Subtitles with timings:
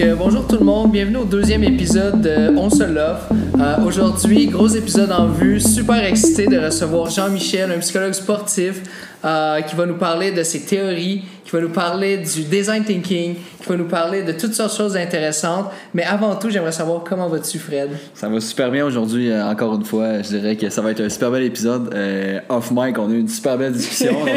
[0.00, 3.28] Euh, bonjour tout le monde, bienvenue au deuxième épisode de On se l'offre.
[3.60, 8.82] Euh, Aujourd'hui, gros épisode en vue, super excité de recevoir Jean-Michel, un psychologue sportif,
[9.24, 13.36] euh, qui va nous parler de ses théories, qui va nous parler du design thinking,
[13.64, 15.70] qui va nous parler de toutes sortes de choses intéressantes.
[15.94, 17.90] Mais avant tout, j'aimerais savoir comment vas-tu, Fred?
[18.14, 20.22] Ça va super bien aujourd'hui, euh, encore une fois.
[20.22, 21.92] Je dirais que ça va être un super bel épisode.
[21.94, 24.12] Euh, off mic, on a eu une super belle discussion.
[24.24, 24.28] donc,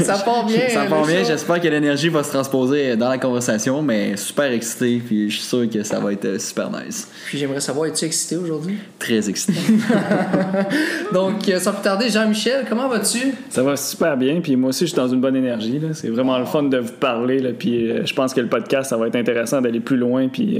[0.00, 0.60] Ça part bien.
[0.68, 1.22] ça part bien.
[1.24, 5.02] J'espère que l'énergie va se transposer dans la conversation, mais super excité.
[5.04, 7.08] Puis je suis sûr que ça va être euh, super nice.
[7.26, 8.78] Puis j'aimerais savoir, es-tu excité aujourd'hui?
[8.98, 9.52] Très excité.
[11.12, 13.34] Donc, euh, sans plus tarder, Jean-Michel, comment vas-tu?
[13.50, 15.80] Ça va super bien, puis moi aussi je suis dans une bonne énergie.
[15.92, 18.61] C'est vraiment le fun de vous parler, là, puis euh, je pense que le podcast,
[18.82, 20.58] ça va être intéressant d'aller plus loin, puis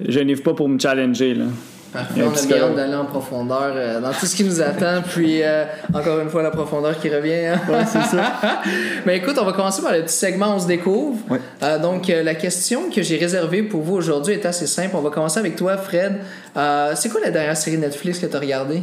[0.00, 1.34] euh, je n'arrive pas pour me challenger.
[1.34, 1.44] Là.
[1.92, 5.02] Parfait, on a bien hâte d'aller en profondeur euh, dans tout ce qui nous attend.
[5.12, 7.46] Puis, euh, encore une fois, la profondeur qui revient.
[7.46, 7.84] hein.
[7.84, 8.38] c'est ça.
[9.06, 11.18] Mais écoute, on va commencer par le petit segment On se découvre.
[11.28, 11.40] Ouais.
[11.64, 14.94] Euh, donc, euh, la question que j'ai réservée pour vous aujourd'hui est assez simple.
[14.94, 16.18] On va commencer avec toi, Fred.
[16.56, 18.82] Euh, c'est quoi la dernière série Netflix que tu as regardée?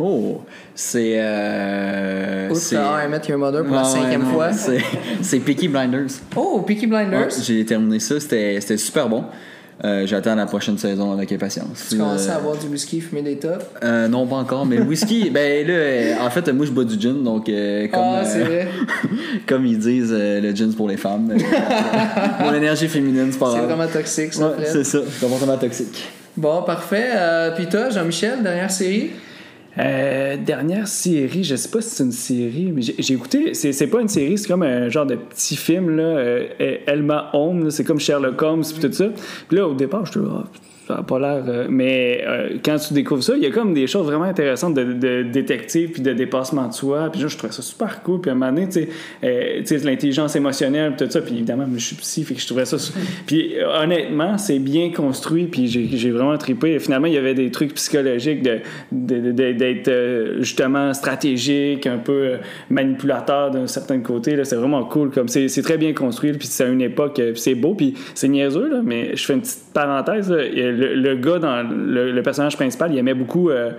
[0.00, 0.42] Oh,
[0.74, 1.14] c'est.
[1.18, 4.52] Euh, Outre c'est- How I Met Your Mother pour la ouais, cinquième fois.
[4.52, 4.78] C'est
[5.22, 6.06] c'est Peaky Blinders.
[6.36, 7.20] Oh, Peaky Blinders.
[7.20, 8.20] Ouais, J'ai terminé ça.
[8.20, 9.24] C'était c'était super bon.
[9.84, 11.86] Euh, J'attends la prochaine saison avec impatience.
[11.90, 13.64] tu commences Euh, à avoir du whisky, fumer des tops?
[13.84, 16.82] Euh, non, pas encore, mais le whisky, ben là, euh, en fait, moi je bois
[16.84, 18.68] du gin, donc euh, comme, Ah, euh, c'est vrai.
[19.46, 21.30] comme ils disent, euh, le gin c'est pour les femmes.
[21.32, 23.68] Euh, Mon énergie féminine, c'est pas C'est grave.
[23.70, 26.08] vraiment toxique, ça, Ouais, c'est ça, c'est comportement toxique.
[26.36, 27.10] Bon, parfait.
[27.14, 29.10] Euh, Puis toi, Jean-Michel, dernière série?
[29.78, 34.00] Euh, dernière série, je sais pas si c'est une série, mais j'ai écouté, c'est pas
[34.00, 37.84] une série, c'est comme un genre de petit film, là, euh, Elma Holmes, là, c'est
[37.84, 39.06] comme Sherlock Holmes, puis tout ça.
[39.48, 40.18] Puis là, au départ, je te
[40.88, 41.44] ça a pas l'air.
[41.46, 44.72] euh, mais euh, quand tu découvres ça, il y a comme des choses vraiment intéressantes
[44.72, 47.10] de, de détective puis de dépassement de soi.
[47.12, 48.22] Puis je trouvais ça super cool.
[48.22, 48.88] Puis à un moment donné, tu sais,
[49.22, 51.20] euh, l'intelligence émotionnelle, tout ça.
[51.20, 52.78] Puis évidemment, je suis psy, fait que je trouvais ça.
[53.26, 55.44] puis honnêtement, c'est bien construit.
[55.44, 56.72] Puis j'ai vraiment trippé.
[56.72, 58.60] Et finalement, il y avait des trucs psychologiques de,
[59.52, 59.90] d'être
[60.38, 62.36] justement stratégique, un peu
[62.70, 64.42] manipulateur d'un certain côté.
[64.44, 65.10] C'est vraiment cool.
[65.10, 66.32] Comme c'est très bien construit.
[66.32, 67.74] Puis c'est à une époque, puis c'est beau.
[67.74, 70.30] Puis c'est niaiseux, là, mais je fais une petite parenthèse.
[70.30, 70.42] là.
[70.44, 73.72] Et Le, le gars dans le, le personnage principal, il aimait beaucoup euh,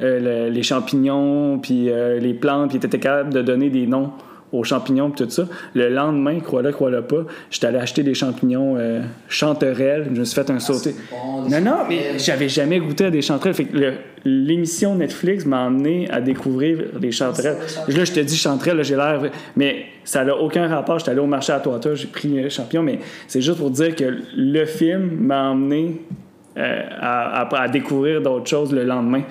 [0.00, 3.86] euh, le- les champignons, puis euh, les plantes, puis il était capable de donner des
[3.86, 4.10] noms
[4.52, 5.42] aux champignons puis tout ça.
[5.74, 10.06] Le lendemain, crois-le, crois-le pas, j'étais allé acheter des champignons euh, chanterelles.
[10.14, 10.94] Je me suis fait un sauté.
[11.10, 13.54] bon, non, non, mais j'avais jamais goûté à des chanterelles.
[13.54, 13.76] Fait que
[14.24, 17.56] l'émission Netflix m'a amené à découvrir les chanterelles.
[17.88, 19.20] Là, je te dis chanterelles, j'ai l'air...
[19.56, 21.00] Mais ça n'a aucun rapport.
[21.00, 23.94] J'étais allé au marché à Toita, j'ai pris euh, champignon, mais c'est juste pour dire
[23.96, 24.04] que
[24.36, 26.12] le film m'a amené euh,
[26.56, 29.22] à, à- à découvrir d'autres choses le lendemain.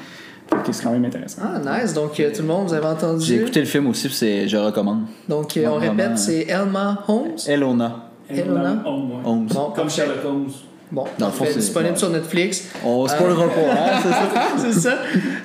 [0.72, 1.42] C'est quand même intéressant.
[1.44, 1.94] Ah, nice.
[1.94, 3.26] Donc, euh, tout le monde, vous avez entendu?
[3.26, 5.02] J'ai écouté le film aussi, c'est- je recommande.
[5.28, 7.36] Donc, euh, on répète, c'est Elma Holmes?
[7.48, 8.84] Elona Elona?
[8.86, 9.48] Holmes.
[9.48, 10.50] Bon, Comme Sherlock Holmes.
[10.92, 11.98] Bon, Dans le fond, c'est- disponible ouais.
[12.00, 12.70] sur Netflix.
[12.86, 14.42] On spoilera pas, hein, c'est ça?
[14.58, 14.98] c'est ça.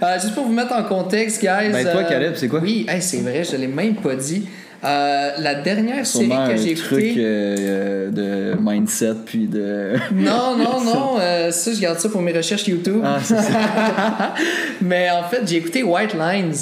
[0.06, 1.72] Euh, juste pour vous mettre en contexte, guys.
[1.72, 2.60] Ben, toi, euh, Caleb, c'est quoi?
[2.62, 4.46] Oui, hey, c'est vrai, je l'ai même pas dit.
[4.82, 7.14] Euh, la dernière série que un j'ai truc écoutée.
[7.18, 9.92] euh, de mindset, puis de...
[10.12, 11.16] Non, non, non.
[11.20, 13.02] euh, ça, je garde ça pour mes recherches YouTube.
[13.04, 13.36] Ah, ça.
[14.80, 16.54] Mais en fait, j'ai écouté White Lines,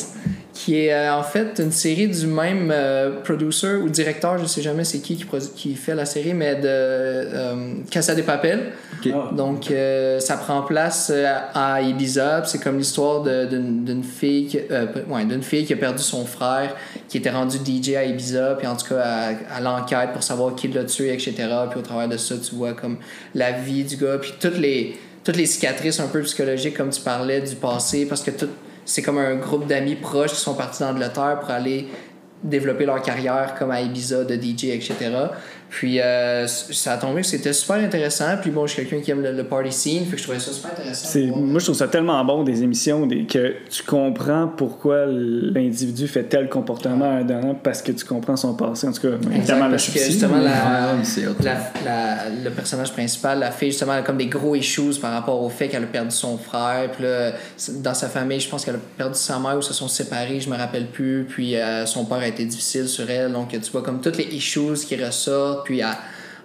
[0.60, 4.60] qui est euh, en fait une série du même euh, producer ou directeur, je sais
[4.60, 5.24] jamais c'est qui qui,
[5.54, 8.72] qui fait la série, mais de euh, Casa de Papel.
[8.98, 9.12] Ok.
[9.36, 12.42] Donc, euh, ça prend place euh, à Ibiza.
[12.44, 16.24] C'est comme l'histoire de- d'une fille, qui- euh, ouais, d'une fille qui a perdu son
[16.24, 16.74] frère,
[17.08, 20.56] qui était rendu DJ à Ibiza, puis en tout cas à, à l'enquête pour savoir
[20.56, 21.34] qui l'a tué, etc.
[21.70, 22.96] Puis au travers de ça, tu vois comme
[23.34, 27.00] la vie du gars, puis toutes les, toutes les cicatrices un peu psychologiques, comme tu
[27.00, 28.48] parlais, du passé, parce que tout,
[28.88, 31.88] c'est comme un groupe d'amis proches qui sont partis d'Angleterre pour aller
[32.42, 34.94] développer leur carrière comme à Ibiza de DJ, etc.
[35.70, 38.36] Puis euh, ça a tombé que c'était super intéressant.
[38.40, 40.38] Puis bon, je suis quelqu'un qui aime le, le party scene, fait que je trouvais
[40.38, 41.18] ça super intéressant.
[41.28, 41.40] Voir.
[41.40, 46.24] moi, je trouve ça tellement bon des émissions des- que tu comprends pourquoi l'individu fait
[46.24, 48.86] tel comportement à un parce que tu comprends son passé.
[48.88, 51.34] En tout cas, Exact, évidemment, là, parce que justement, la, c'est hot.
[51.42, 51.54] la,
[51.84, 55.40] la- le personnage principal, la fille, justement, elle a comme des gros issues par rapport
[55.42, 56.90] au fait qu'elle a perdu son frère.
[56.92, 57.32] Puis là,
[57.82, 60.48] dans sa famille, je pense qu'elle a perdu sa mère ou se sont séparés, je
[60.48, 61.26] me rappelle plus.
[61.28, 63.32] Puis euh, son père a été difficile sur elle.
[63.32, 65.57] Donc, tu vois comme toutes les issues qui ressortent.
[65.64, 65.86] Puis, elle-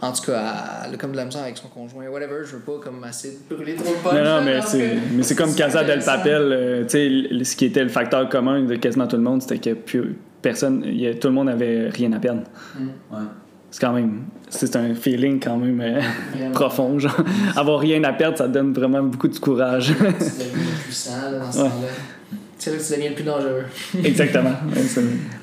[0.01, 2.05] en tout cas, elle, a comme de la misère avec son conjoint.
[2.07, 4.13] Whatever, je veux pas comme assez brûler trop le punch.
[4.15, 6.03] Non, non, mais c'est, mais c'est comme C'est Casa del.
[6.03, 6.41] Papel.
[6.51, 9.59] euh, tu sais, ce qui était le facteur commun de quasiment tout le monde, c'était
[9.59, 12.41] que plus personne, il y a- tout le monde avait rien à perdre.
[12.77, 13.17] Ouais.
[13.71, 16.99] C'est quand même, c'est un feeling quand même euh, profond.
[16.99, 17.15] Genre,
[17.55, 19.89] avoir rien à perdre, ça donne vraiment beaucoup de courage.
[19.97, 20.11] Deviens
[20.83, 21.69] puissant là, dans ce Ouais.
[21.69, 21.87] temps-là.
[22.63, 23.65] C'est là que tu deviens le plus dangereux.
[24.05, 24.53] Exactement.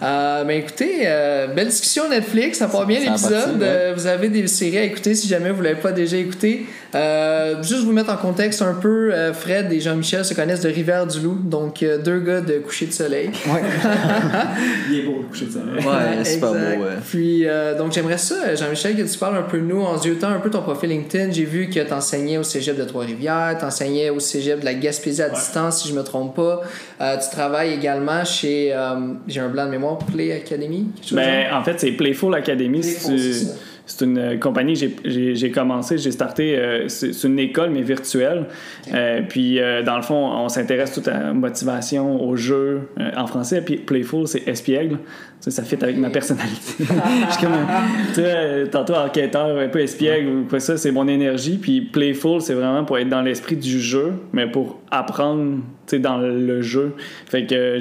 [0.03, 3.63] Euh, ben écoutez, euh, belle discussion Netflix, ça part bien Ça l'épisode.
[3.63, 6.65] Euh, vous avez des séries à écouter si jamais vous ne l'avez pas déjà écouté.
[6.95, 10.69] Euh, juste vous mettre en contexte un peu, euh, Fred et Jean-Michel se connaissent de
[10.69, 13.31] Rivière-du-Loup, donc euh, deux gars de coucher de soleil.
[13.47, 13.63] Ouais.
[14.91, 15.77] Il est beau le coucher de soleil.
[15.77, 16.97] Ouais, c'est pas beau, ouais.
[17.09, 20.09] Puis, euh, donc, j'aimerais ça, Jean-Michel, que tu parles un peu de nous en se
[20.09, 21.31] jetant un peu ton profil LinkedIn.
[21.31, 24.75] J'ai vu que tu enseignais au cégep de Trois-Rivières, tu enseignais au cégep de la
[24.75, 26.63] Gaspésie à distance, si je me trompe pas.
[27.01, 28.95] Euh, tu travailles également chez, euh,
[29.29, 30.89] j'ai un blanc de mémoire, Play Academy.
[30.97, 32.81] quelque chose Ben, en fait, c'est Playful Academy.
[32.81, 33.53] Playful, c'est ça.
[33.91, 38.47] C'est une euh, compagnie, j'ai- commencé, j'ai starté, euh, c'est une école, mais virtuelle.
[38.95, 42.83] Euh, puis, euh, dans le fond, on s'intéresse tout à motivation, au jeu
[43.17, 43.63] en français.
[43.63, 44.99] Puis, Playful, c'est espiègle.
[45.41, 46.61] Sais, ça fit avec ma personnalité.
[46.79, 47.67] Je suis comme,
[48.09, 51.57] tu sais, tantôt enquêteur, un peu espiègle ou quoi ça, c'est mon énergie.
[51.57, 55.99] Puis, Playful, c'est vraiment pour être dans l'esprit du jeu, mais pour apprendre, tu sais,
[55.99, 56.93] dans le jeu.
[57.27, 57.79] Fait que euh,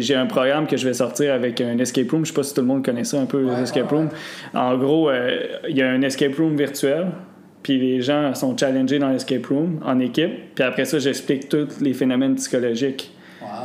[0.00, 2.24] j'ai un programme que je vais sortir avec un escape room.
[2.24, 3.98] Je sais pas si tout le monde connaît ça un peu, Ouais, les escape ouais,
[3.98, 4.08] rooms.
[4.54, 5.38] En gros, euh,
[5.68, 7.08] il y a un escape room virtuel.
[7.62, 10.54] Puis les gens sont challengés dans l'escape room en équipe.
[10.54, 13.12] Puis après ça, j'explique tous les phénomènes psychologiques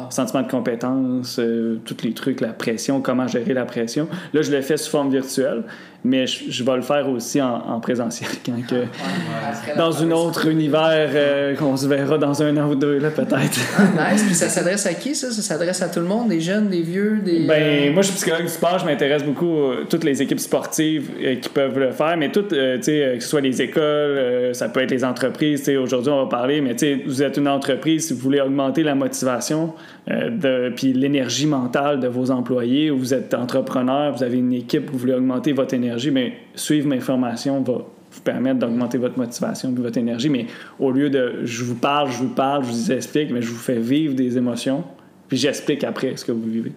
[0.10, 4.08] Sentiment de compétence, euh, tous les trucs, la pression, comment gérer la pression.
[4.34, 5.64] Là, je le fais sous forme virtuelle,
[6.08, 10.48] mais je, je vais le faire aussi en, en présentiel quand que, dans un autre
[10.48, 13.60] univers euh, qu'on se verra dans un an ou deux, là, peut-être.
[13.78, 14.24] Ah, nice.
[14.24, 15.32] Puis ça s'adresse à qui, ça?
[15.32, 17.46] Ça s'adresse à tout le monde, des jeunes, des vieux, des...
[17.46, 21.12] Ben, moi, je suis psychologue du sport, je m'intéresse beaucoup à toutes les équipes sportives
[21.22, 23.62] euh, qui peuvent le faire, mais toutes, euh, tu sais, euh, que ce soit les
[23.62, 26.86] écoles, euh, ça peut être les entreprises, tu sais, aujourd'hui, on va parler, mais tu
[26.86, 29.74] sais, vous êtes une entreprise, si vous voulez augmenter la motivation,
[30.10, 34.54] euh, de, puis l'énergie mentale de vos employés, ou vous êtes entrepreneur, vous avez une
[34.54, 37.74] équipe, vous voulez augmenter votre énergie, mais suivre mes formations va
[38.12, 40.48] vous permettre d'augmenter votre motivation puis votre énergie, mais
[40.80, 43.58] au lieu de je vous parle, je vous parle, je vous explique, mais je vous
[43.58, 44.84] fais vivre des émotions,
[45.28, 46.72] puis j'explique après ce que vous vivez.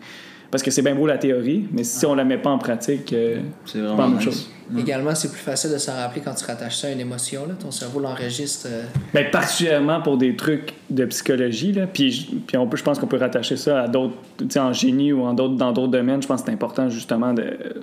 [0.51, 3.13] Parce que c'est bien beau la théorie, mais si on la met pas en pratique,
[3.13, 4.51] euh, C'est pas la même nice.
[4.73, 4.83] Chose.
[4.83, 7.47] Également, c'est plus facile de s'en rappeler quand tu rattaches ça à une émotion.
[7.47, 7.55] Là.
[7.61, 8.67] Ton cerveau l'enregistre.
[8.71, 8.85] euh,
[9.15, 12.99] Ben, particulièrement pour des trucs de psychologie, là, puis, je- puis on peut, je pense
[12.99, 15.93] qu'on peut rattacher ça à d'autres, tu sais, en génie ou en d'autres, dans d'autres
[15.93, 16.23] domaines.
[16.23, 17.43] Je pense que c'est important justement de,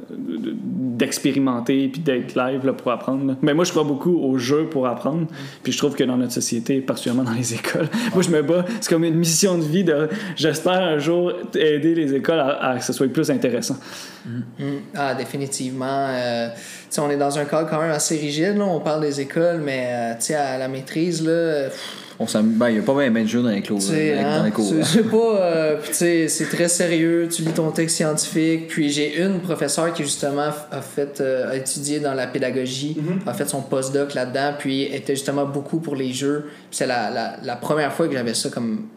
[0.10, 0.56] de-
[0.98, 3.26] d'expérimenter puis d'être live là, pour apprendre.
[3.26, 3.36] là.
[3.42, 5.28] Mais moi, je crois beaucoup au jeu pour apprendre.
[5.64, 8.66] Puis je trouve que dans notre société, particulièrement dans les écoles, moi, je me bats.
[8.82, 12.78] C'est comme une mission de vie de, j'espère un jour aider les écoles à, à
[12.78, 13.78] que ce soit plus intéressant.
[14.26, 14.64] Mm.
[14.96, 15.86] Ah, définitivement.
[16.10, 16.50] Euh,
[16.98, 18.58] on est dans un cadre quand même assez rigide.
[18.58, 18.66] Là.
[18.66, 21.80] On parle des écoles, mais euh, à la maîtrise, là, pff,
[22.20, 24.52] On ben, il n'y a pas bien ben de jeux dans les dans hein, les
[24.52, 24.74] cours.
[24.80, 27.28] je sais pas, euh, c'est très sérieux.
[27.32, 28.68] Tu lis ton texte scientifique.
[28.68, 33.34] Puis j'ai une professeure qui, justement, a fait, euh, a étudié dans la pédagogie, a
[33.34, 36.46] fait son postdoc là-dedans, puis était justement beaucoup pour les jeux.
[36.72, 38.88] C'est la, la, la première fois que j'avais ça comme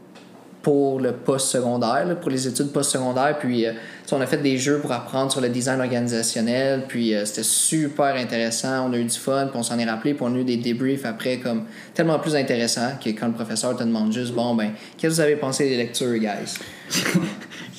[0.62, 3.38] pour le post-secondaire, pour les études post-secondaires.
[3.38, 3.72] Puis, euh,
[4.12, 6.84] on a fait des jeux pour apprendre sur le design organisationnel.
[6.88, 8.88] Puis, euh, c'était super intéressant.
[8.88, 10.14] On a eu du fun, puis on s'en est rappelé.
[10.14, 11.64] Puis, on a eu des débriefs après, comme
[11.94, 15.20] tellement plus intéressant que quand le professeur te demande juste, bon, ben, qu'est-ce que vous
[15.20, 16.56] avez pensé des lectures, guys?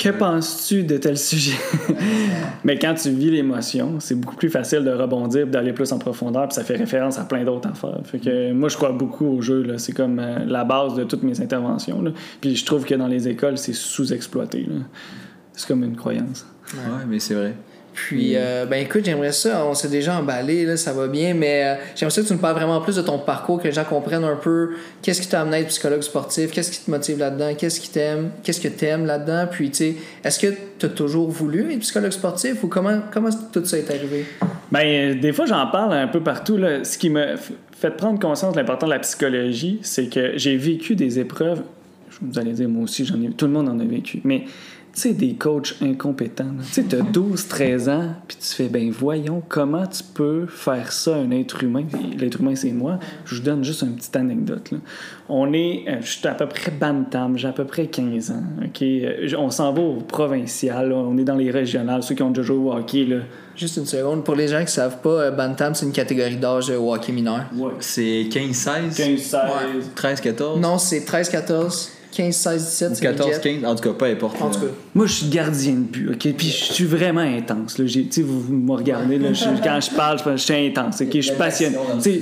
[0.02, 1.58] Que penses-tu de tel sujet?
[2.64, 6.48] Mais quand tu vis l'émotion, c'est beaucoup plus facile de rebondir, d'aller plus en profondeur,
[6.48, 8.00] puis ça fait référence à plein d'autres affaires.
[8.06, 9.64] Fait que moi, je crois beaucoup au jeu.
[9.78, 12.04] C'est comme euh, la base de toutes mes interventions.
[12.40, 14.68] Puis je trouve que dans les écoles, c'est sous-exploité.
[15.62, 16.46] C'est comme une croyance.
[16.74, 17.54] Ouais, mais c'est vrai.
[17.94, 21.64] Puis, euh, ben écoute, j'aimerais ça, on s'est déjà emballé, là, ça va bien, mais
[21.66, 23.84] euh, j'aimerais ça que tu nous parles vraiment plus de ton parcours, que les gens
[23.84, 24.72] comprennent un peu
[25.02, 27.90] qu'est-ce qui t'a amené à être psychologue sportif, qu'est-ce qui te motive là-dedans, qu'est-ce qui
[27.90, 30.48] t'aime, qu'est-ce que t'aimes là-dedans, puis tu sais, est-ce que
[30.80, 34.26] t'as toujours voulu être psychologue sportif ou comment, comment tout ça est arrivé?
[34.72, 36.56] Ben, euh, des fois, j'en parle un peu partout.
[36.56, 36.86] Là.
[36.86, 40.56] Ce qui m'a f- fait prendre conscience de l'importance de la psychologie, c'est que j'ai
[40.56, 41.62] vécu des épreuves.
[42.22, 44.22] Vous allez dire, moi aussi, j'en ai Tout le monde en a vécu.
[44.24, 44.46] Mais,
[45.00, 46.52] sais, des coachs incompétents.
[46.68, 50.46] Tu sais, tu as 12, 13 ans, puis tu fais, ben voyons, comment tu peux
[50.48, 51.86] faire ça à un être humain?
[52.18, 53.00] L'être humain, c'est moi.
[53.26, 54.72] Je vous donne juste une petite anecdote.
[54.72, 54.78] Là.
[55.30, 58.44] On est, euh, je suis à peu près bantam, j'ai à peu près 15 ans.
[58.66, 58.82] OK?
[58.82, 60.96] Euh, On s'en va au provincial, là.
[60.96, 63.06] on est dans les régionales, ceux qui ont déjà joué au hockey.
[63.06, 63.18] Là.
[63.56, 66.70] Juste une seconde, pour les gens qui savent pas, euh, Bantam, c'est une catégorie d'âge
[66.70, 67.46] au hockey mineur.
[67.80, 69.32] C'est 15-16, 15, 16.
[69.96, 73.66] 13-14, Non, c'est 13-14, 15-16-17, c'est 14-15, midget.
[73.66, 74.42] en tout cas, peu importe.
[74.42, 74.66] En tout cas.
[74.94, 76.34] Moi, je suis gardien de but, OK?
[76.38, 77.78] Puis je suis vraiment intense.
[77.78, 77.86] Là.
[77.88, 80.54] J'ai- Tu sais, vous, vous me regardez, là, je- quand je parle, je, je suis
[80.68, 81.10] intense, OK?
[81.14, 81.76] Je suis passionné.
[82.02, 82.22] Tu sais,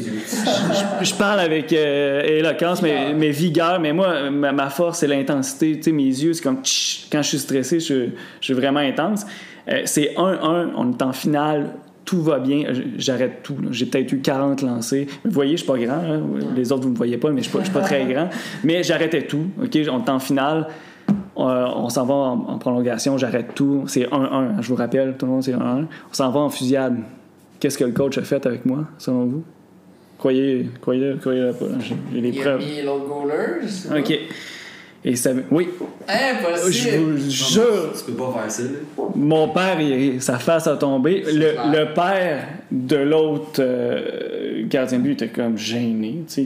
[1.02, 5.08] je, je parle avec euh, éloquence, mais, mais vigueur, mais moi, ma, ma force, c'est
[5.08, 5.78] l'intensité.
[5.78, 6.62] Tu sais, mes yeux, c'est comme...
[6.64, 7.96] tch, Quand je suis stressé, je,
[8.40, 9.26] je suis vraiment intense.
[9.70, 11.72] Euh, c'est 1-1, on est en finale,
[12.10, 12.64] tout va bien,
[12.98, 13.56] j'arrête tout.
[13.70, 15.06] J'ai peut-être eu 40 lancés.
[15.24, 15.94] Vous voyez, je suis pas grand.
[15.94, 16.22] hein.
[16.56, 18.30] Les autres, vous me voyez pas, mais je suis pas, je suis pas très grand.
[18.64, 19.46] Mais j'arrêtais tout.
[19.62, 19.78] OK?
[19.92, 20.68] On est en finale.
[21.38, 23.84] Euh, on s'en va en, en prolongation, j'arrête tout.
[23.86, 25.60] C'est 1-1, hein, je vous rappelle, tout le monde, c'est 1-1.
[25.60, 26.98] On s'en va en fusillade.
[27.60, 29.44] Qu'est-ce que le coach a fait avec moi, selon vous?
[30.18, 31.66] Croyez, croyez-le, croyez-le pas.
[32.14, 32.60] J'ai les Il a preuves.
[32.60, 34.00] mis.
[34.00, 34.20] OK.
[35.06, 35.32] Et ça...
[35.50, 35.70] Oui,
[36.08, 36.72] Impossible.
[36.72, 38.64] je vous jure, Tu peux pas faire ça,
[39.16, 41.24] mon père, il- sa face a tombé.
[41.26, 46.24] Le, le père de l'autre euh, gardien de but était comme gêné.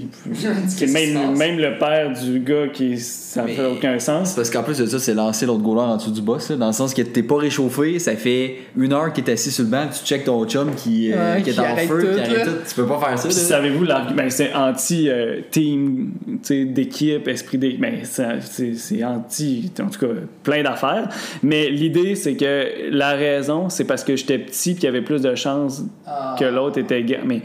[0.88, 4.34] même, même le père du gars, qui ça Mais- fait aucun sens.
[4.34, 6.68] Parce qu'en plus de ça, c'est lancer l'autre goaler en dessous du boss, là, dans
[6.68, 9.70] le sens que t'es pas réchauffé, ça fait une heure qu'il est assis sur le
[9.70, 12.14] banc, tu checkes ton chum qui, euh, Ouais, qui est qui en euh, feu, tout,
[12.16, 12.46] qui arrête là.
[12.46, 12.58] tout.
[12.68, 17.82] Tu peux pas faire ça, savez-vous, l'argument, ben, c'est anti-team, tu sais, d'équipe, esprit d'équipe.
[17.82, 21.10] Ben, ça- c'est c'est anti, en tout cas, plein d'affaires.
[21.42, 25.02] Mais l'idée, c'est que la raison, c'est parce que j'étais petit puis il y avait
[25.02, 26.36] plus de chances Ah.
[26.40, 27.20] que l'autre était gars.
[27.26, 27.42] Mais,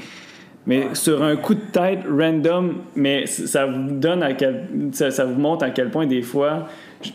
[0.69, 5.25] mais sur un coup de tête random, mais ça vous donne à quel, ça, ça
[5.25, 6.69] vous montre à quel point des fois,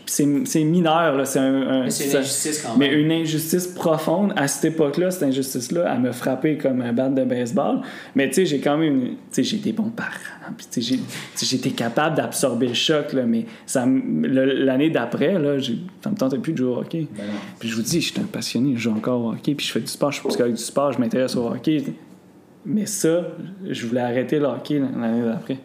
[0.06, 0.24] c'est
[0.64, 2.98] mineur, là, c'est un, un- Mais une injustice quand mais même.
[3.00, 7.22] une injustice profonde à cette époque-là, cette injustice-là, elle me frappait comme un bat de
[7.24, 7.80] baseball.
[8.14, 10.08] Mais tu sais, j'ai quand même, tu sais, j'ai des bons parents.
[10.56, 11.02] Puis
[11.42, 13.44] j'étais capable d'absorber le choc, là, mais
[14.22, 15.56] l'année d'après, là,
[16.02, 17.06] ça me tentait plus de jouer au hockey.
[17.16, 17.24] Ben.
[17.58, 19.72] Puis je vous dis, je suis un passionné, je joue encore au hockey, puis je
[19.72, 21.82] fais du sport, je suis psychologue du sport, je m'intéresse au hockey.
[22.66, 23.22] Mais ça,
[23.68, 25.58] je voulais arrêter le hockey l'année d'après.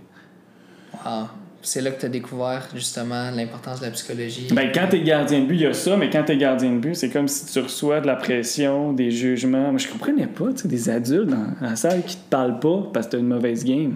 [1.05, 1.27] Ah,
[1.61, 4.47] c'est là que tu as découvert justement l'importance de la psychologie.
[4.51, 6.79] Ben, quand t'es gardien de but, il y a ça, mais quand t'es gardien de
[6.79, 9.69] but, c'est comme si tu reçois de la pression, des jugements.
[9.69, 12.89] Moi, je comprenais pas, tu sais, des adultes dans la salle qui te parlent pas
[12.93, 13.95] parce que t'as une mauvaise game.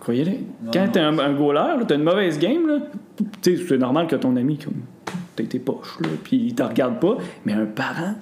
[0.00, 0.32] Croyez-le.
[0.72, 2.82] Quand t'es un, un goaler, là, t'as une mauvaise game,
[3.40, 4.82] tu c'est normal que ton ami, comme,
[5.36, 8.14] t'as été poche, là, puis il te regarde pas, mais un parent,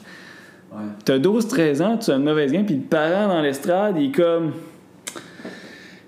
[0.72, 0.78] Ouais.
[1.04, 4.12] T'as 12-13 ans, tu as une mauvaise game, puis le parent dans l'estrade, il est
[4.12, 4.52] comme.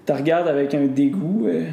[0.07, 1.47] Te regarde avec un dégoût.
[1.47, 1.65] euh,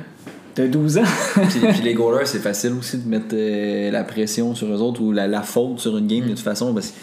[0.55, 1.03] T'as 12 ans.
[1.33, 5.01] puis, puis les goalers, c'est facile aussi de mettre euh, la pression sur eux autres
[5.01, 6.95] ou la, la faute sur une game de toute façon parce que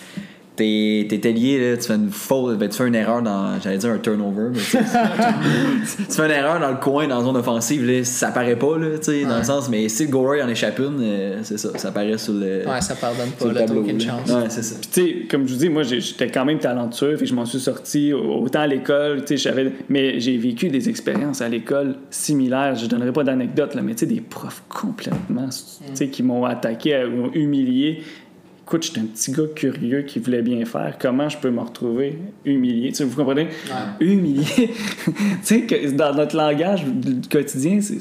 [0.57, 3.79] t'es t'es lié, là, tu fais une faute, ben, tu fais une erreur dans, j'allais
[3.79, 7.85] dire un turnover, mais tu fais une erreur dans le coin, dans la zone offensive,
[7.85, 9.39] là, ça paraît pas, là, tu sais, dans Ouais.
[9.39, 12.33] le sens, mais si le goaler en échappe une, euh, c'est ça, ça paraît sur
[12.33, 13.83] le, Ouais, ça pardonne pas, le tableau.
[13.83, 14.31] aucune chance.
[14.31, 14.77] Ouais, c'est ça.
[14.81, 17.45] Puis, tu sais, comme je vous dis, moi, j'étais quand même talentueux, et je m'en
[17.45, 19.73] suis sorti autant à l'école, tu sais, j'avais.
[19.89, 22.75] Mais j'ai vécu des expériences à l'école similaires.
[22.77, 26.45] Je donnerai pas d'anecdotes, là, mais tu sais, des profs complètement, tu sais, qui m'ont
[26.45, 28.03] attaqué, euh, m'ont humilié.
[28.67, 30.97] Écoute, j'étais un petit gars curieux qui voulait bien faire.
[31.01, 32.89] Comment je peux me retrouver humilié?
[32.89, 33.45] Tu sais, vous comprenez?
[33.45, 34.07] Ouais.
[34.07, 34.45] Humilié.
[35.07, 37.99] tu sais, que dans notre langage du quotidien, c'est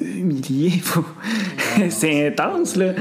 [0.00, 0.70] humilié.
[0.82, 1.04] faut-
[1.90, 2.94] c'est intense, là.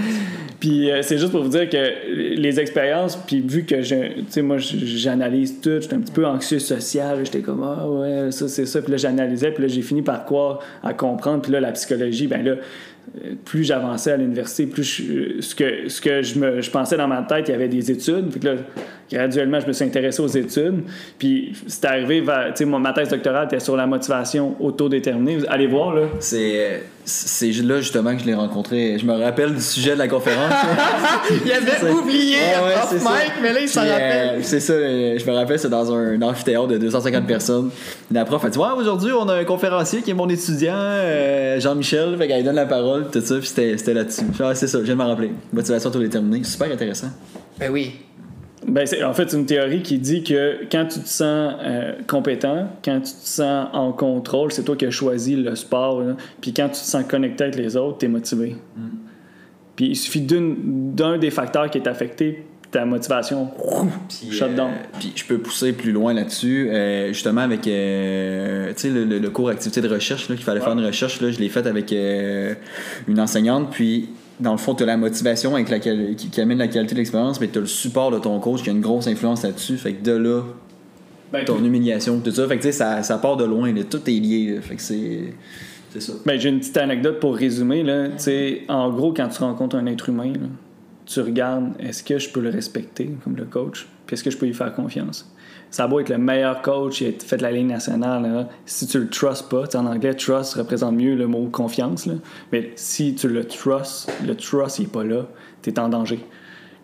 [0.59, 4.25] Puis euh, c'est juste pour vous dire que les expériences, puis vu que je, tu
[4.29, 8.47] sais, moi j'analyse tout, j'étais un petit peu anxieux social, j'étais comme ah ouais, ça
[8.47, 11.61] c'est ça, puis là j'analysais, puis là j'ai fini par croire à comprendre, puis là
[11.61, 12.55] la psychologie, ben là
[13.45, 17.07] plus j'avançais à l'université, plus je- ce que ce que je me je pensais dans
[17.07, 18.29] ma tête, il y avait des études,
[19.11, 20.83] graduellement je me suis intéressé aux études,
[21.17, 25.93] puis c'est arrivé tu sais ma thèse doctorale était sur la motivation autodéterminée, allez voir
[25.93, 26.03] là.
[26.19, 28.97] C'est c'est là justement que je l'ai rencontré.
[28.99, 30.53] Je me rappelle du sujet de la conférence.
[31.45, 33.11] Il avait oublié Ouais, ouais, ça.
[33.11, 34.43] mic, mais là, il s'en euh, rappelle.
[34.45, 37.69] c'est ça, euh, je me rappelle, c'est dans un amphithéâtre de 250 personnes.
[38.11, 41.59] La prof a dit Ouais, aujourd'hui, on a un conférencier qui est mon étudiant, euh,
[41.59, 42.17] Jean-Michel.
[42.17, 44.25] Fait qu'elle donne la parole, tout ça, puis c'était là-dessus.
[44.53, 45.31] C'est ça, je viens de me rappeler.
[45.51, 47.09] Motivation autodéterminée, super intéressant.
[47.59, 47.93] Ben oui.
[48.67, 51.93] Ben, c'est, en fait, c'est une théorie qui dit que quand tu te sens euh,
[52.07, 56.15] compétent, quand tu te sens en contrôle, c'est toi qui as choisi le sport, là.
[56.41, 58.55] puis quand tu te sens connecté avec les autres, tu es motivé.
[59.75, 63.49] Puis il suffit d'une- d'un des facteurs qui est affecté, ta motivation,
[64.07, 64.69] Puis, shut down.
[64.69, 66.69] euh, puis je peux pousser plus loin là-dessus.
[66.71, 70.71] euh, justement, avec euh, le, le- le cours activité de recherche, là, qu'il fallait faire
[70.73, 72.53] une recherche, là, je l'ai fait avec euh,
[73.07, 73.71] une enseignante.
[73.71, 74.09] Puis,
[74.41, 76.99] dans le fond, tu as la motivation avec laquelle, qui, qui amène la qualité de
[76.99, 79.77] l'expérience, mais tu as le support de ton coach qui a une grosse influence là-dessus.
[79.77, 80.41] Fait que de là,
[81.31, 82.47] Ben, ton humiliation, tout ça.
[82.47, 83.71] Fait que tu sais, ça, ça part de loin.
[83.71, 83.83] là.
[83.83, 84.55] Tout est lié.
[84.55, 84.61] là.
[84.61, 85.33] Fait que c'est.
[85.91, 86.13] C'est ça.
[86.25, 87.83] Ben, j'ai une petite anecdote pour résumer.
[87.83, 88.07] Là.
[88.09, 90.47] Tu sais, En gros, quand tu rencontres un être humain, là,
[91.05, 94.37] tu regardes est-ce que je peux le respecter comme le coach, puis est-ce que je
[94.37, 95.29] peux lui faire confiance?
[95.71, 98.23] Ça beau être le meilleur coach, a fait de la ligne nationale.
[98.23, 102.05] là, si tu le trust pas, en anglais, trust représente mieux le mot confiance.
[102.05, 102.15] là.
[102.51, 105.27] mais si tu le trust, le trust il est pas là,
[105.61, 106.19] tu es en danger.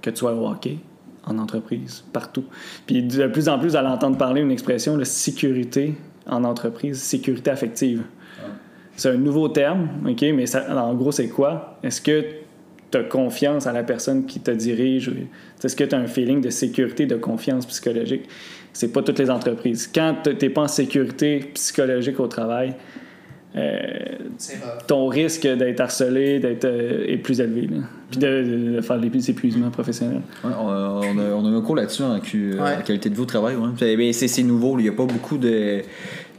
[0.01, 0.77] Que tu sois au hockey,
[1.25, 2.45] en entreprise, partout.
[2.85, 7.51] Puis de plus en plus, à l'entendre parler une expression, la sécurité en entreprise, sécurité
[7.51, 8.03] affective.
[8.95, 11.77] C'est un nouveau terme, OK, mais ça, en gros, c'est quoi?
[11.83, 12.25] Est-ce que
[12.89, 15.11] tu as confiance à la personne qui te dirige?
[15.63, 18.23] Est-ce que tu as un feeling de sécurité, de confiance psychologique?
[18.77, 19.89] C'est pas toutes les entreprises.
[19.93, 22.75] Quand tu n'es pas en sécurité psychologique au travail,
[23.55, 23.79] euh,
[24.87, 27.61] ton risque d'être harcelé d'être, euh, est plus élevé.
[27.61, 27.77] là.
[28.11, 30.21] Puis de, de- de faire des épuisements professionnels.
[30.43, 32.19] Ouais, on, a, on, a, on a eu un cours là-dessus en, Ouais.
[32.77, 33.55] en qualité de vie au travail.
[33.55, 33.95] Ouais.
[33.97, 34.77] Ben, c'est, c'est nouveau.
[34.77, 35.81] Il n'y a pas beaucoup de.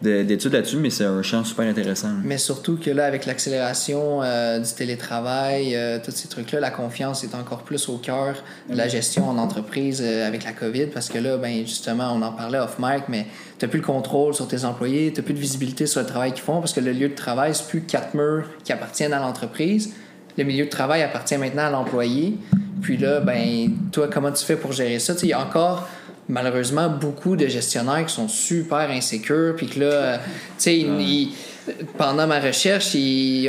[0.03, 2.11] De- d'études là-dessus, mais c'est un champ super intéressant.
[2.25, 7.25] Mais surtout que là, avec l'accélération euh, du télétravail, euh, tous ces trucs-là, la confiance
[7.25, 8.37] est encore plus au cœur
[8.71, 12.23] de la gestion en entreprise euh, avec la COVID parce que là, ben, justement, on
[12.23, 13.27] en parlait off mic, mais
[13.59, 16.07] tu n'as plus le contrôle sur tes employés, tu n'as plus de visibilité sur le
[16.07, 19.13] travail qu'ils font parce que le lieu de travail, c'est plus quatre murs qui appartiennent
[19.13, 19.95] à l'entreprise.
[20.37, 22.39] Le milieu de travail appartient maintenant à l'employé.
[22.81, 25.15] Puis là, ben, toi, comment tu fais pour gérer ça?
[25.25, 25.89] Il y a encore
[26.29, 30.23] malheureusement beaucoup de gestionnaires qui sont super insécures puis que là euh, tu
[30.59, 31.33] sais ils-
[31.97, 32.97] pendant ma recherche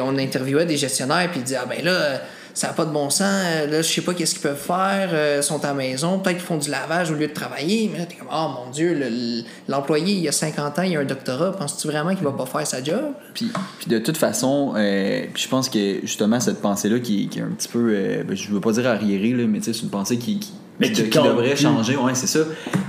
[0.01, 2.21] on interviewait des gestionnaires puis ils disaient ah ben là
[2.53, 5.09] ça n'a pas de bon sens euh, là je sais pas qu'est-ce qu'ils peuvent faire
[5.13, 7.89] euh, ils sont à la maison peut-être qu'ils font du lavage au lieu de travailler
[7.93, 10.98] mais là t'es comme oh mon dieu le- l'employé il y a 50 ans il
[10.98, 14.17] a un doctorat penses-tu vraiment qu'il va pas faire sa job Puis, puis de toute
[14.17, 18.24] façon, euh, je pense que justement cette pensée-là qui, qui est un petit peu, euh,
[18.27, 20.51] ben, je veux pas dire arriérée, là, mais tu sais, c'est une pensée qui, qui,
[20.79, 21.62] Mais qui- qui devrait plus.
[21.62, 22.39] changer, ouais, c'est ça.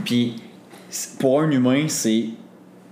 [0.05, 0.35] Puis
[1.19, 2.27] pour un humain, c'est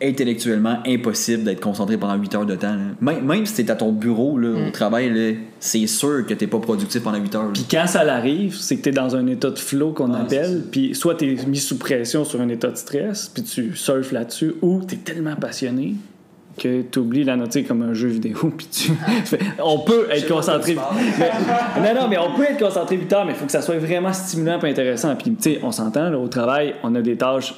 [0.00, 2.76] intellectuellement impossible d'être concentré pendant 8 heures de temps.
[3.00, 6.46] Même, même si t'es à ton bureau là, au travail, là, c'est sûr que t'es
[6.46, 7.50] pas productif pendant 8 heures.
[7.52, 10.20] Puis quand ça l'arrive, c'est que tu es dans un état de flow qu'on Ouais,
[10.20, 13.74] appelle, puis soit tu es mis sous pression sur un état de stress, puis tu
[13.74, 15.94] surfes là-dessus, ou tu es tellement passionné
[16.58, 18.92] que tu oublies la noter comme un jeu vidéo, puis tu...
[19.62, 20.76] on peut être concentré...
[21.18, 23.62] Mais- non, non, mais on peut être concentré 8 heures, mais il faut que ça
[23.62, 25.14] soit vraiment stimulant et intéressant.
[25.16, 27.54] Puis, tu sais, on s'entend, là, au travail, on a des tâches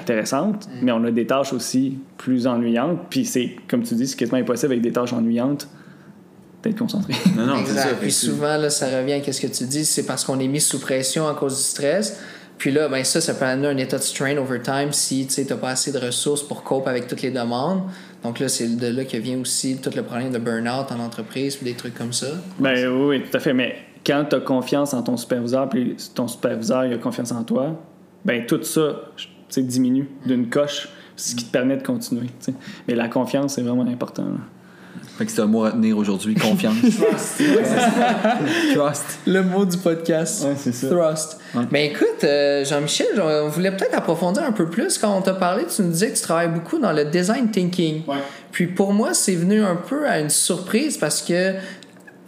[0.00, 4.16] intéressantes, mais on a des tâches aussi plus ennuyantes, puis c'est, comme tu dis, c'est
[4.16, 5.68] quasiment impossible avec des tâches ennuyantes
[6.62, 7.14] d'être concentré.
[7.36, 7.82] Non, non, c'est ça.
[7.84, 8.00] Exact.
[8.00, 10.60] Puis souvent, là, ça revient à ce que tu dis, c'est parce qu'on est mis
[10.60, 12.20] sous pression à cause du stress.
[12.58, 15.44] Puis là, ben ça, ça peut amener un état de strain over time si tu
[15.44, 17.82] n'as pas assez de ressources pour cope avec toutes les demandes.
[18.22, 21.56] Donc là, c'est de là que vient aussi tout le problème de burn-out en entreprise
[21.56, 22.26] puis des trucs comme ça.
[22.58, 23.54] Ben oui, tout à fait.
[23.54, 27.80] Mais quand tu as confiance en ton superviseur, puis ton superviseur a confiance en toi,
[28.24, 28.96] ben tout ça
[29.56, 32.28] diminue d'une coche, ce qui te permet de continuer.
[32.86, 34.26] Mais la confiance, c'est vraiment important.
[35.18, 36.76] Fait que c'est un mot à tenir aujourd'hui, confiance.
[38.72, 39.18] Trust.
[39.26, 40.44] Le mot du podcast.
[40.44, 40.86] Ouais, c'est ça.
[40.88, 41.40] Thrust.
[41.56, 41.64] Ouais.
[41.72, 44.96] Ben écoute, euh, Jean-Michel, on voulait peut-être approfondir un peu plus.
[44.96, 48.02] Quand on t'a parlé, tu nous disais que tu travailles beaucoup dans le design thinking.
[48.52, 51.54] Puis pour moi, c'est venu un peu à une surprise parce que,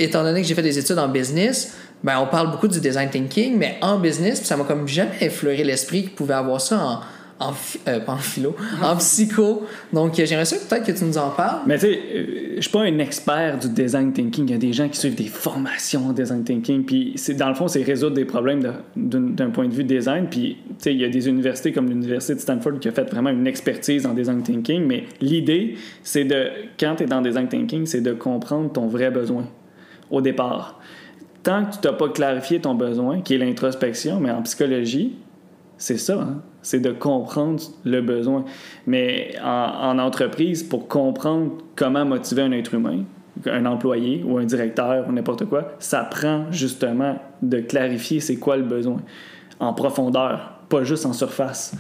[0.00, 3.08] étant donné que j'ai fait des études en business, ben on parle beaucoup du design
[3.08, 7.00] thinking, mais en business, ça m'a comme jamais effleuré l'esprit qu'il pouvait avoir ça en,
[7.40, 7.54] en
[7.88, 9.66] euh, pas en philo, en psycho.
[9.92, 11.62] Donc euh, j'aimerais ça peut-être que tu nous en parles.
[11.66, 14.46] Mais tu sais, euh, je suis pas un expert du design thinking.
[14.46, 16.84] Il y a des gens qui suivent des formations en design thinking.
[16.84, 18.62] Puis dans le fond, c'est résoudre des problèmes
[18.94, 20.26] d'un point de vue design.
[20.30, 23.10] Puis tu sais, il y a des universités comme l'université de Stanford qui a fait
[23.10, 24.84] vraiment une expertise en design thinking.
[24.86, 29.10] Mais l'idée, c'est de, quand tu es dans design thinking, c'est de comprendre ton vrai
[29.10, 29.46] besoin
[30.10, 30.78] au départ.
[31.42, 35.16] Tant que tu n'as pas clarifié ton besoin, qui est l'introspection, mais en psychologie,
[35.78, 36.42] c'est ça, hein?
[36.62, 38.44] C'est de comprendre le besoin.
[38.86, 39.48] Mais en,
[39.96, 43.04] en entreprise, pour comprendre comment motiver un être humain,
[43.46, 48.56] un employé ou un directeur ou n'importe quoi, ça prend justement de clarifier c'est quoi
[48.56, 49.00] le besoin
[49.60, 51.74] en profondeur, pas juste en surface.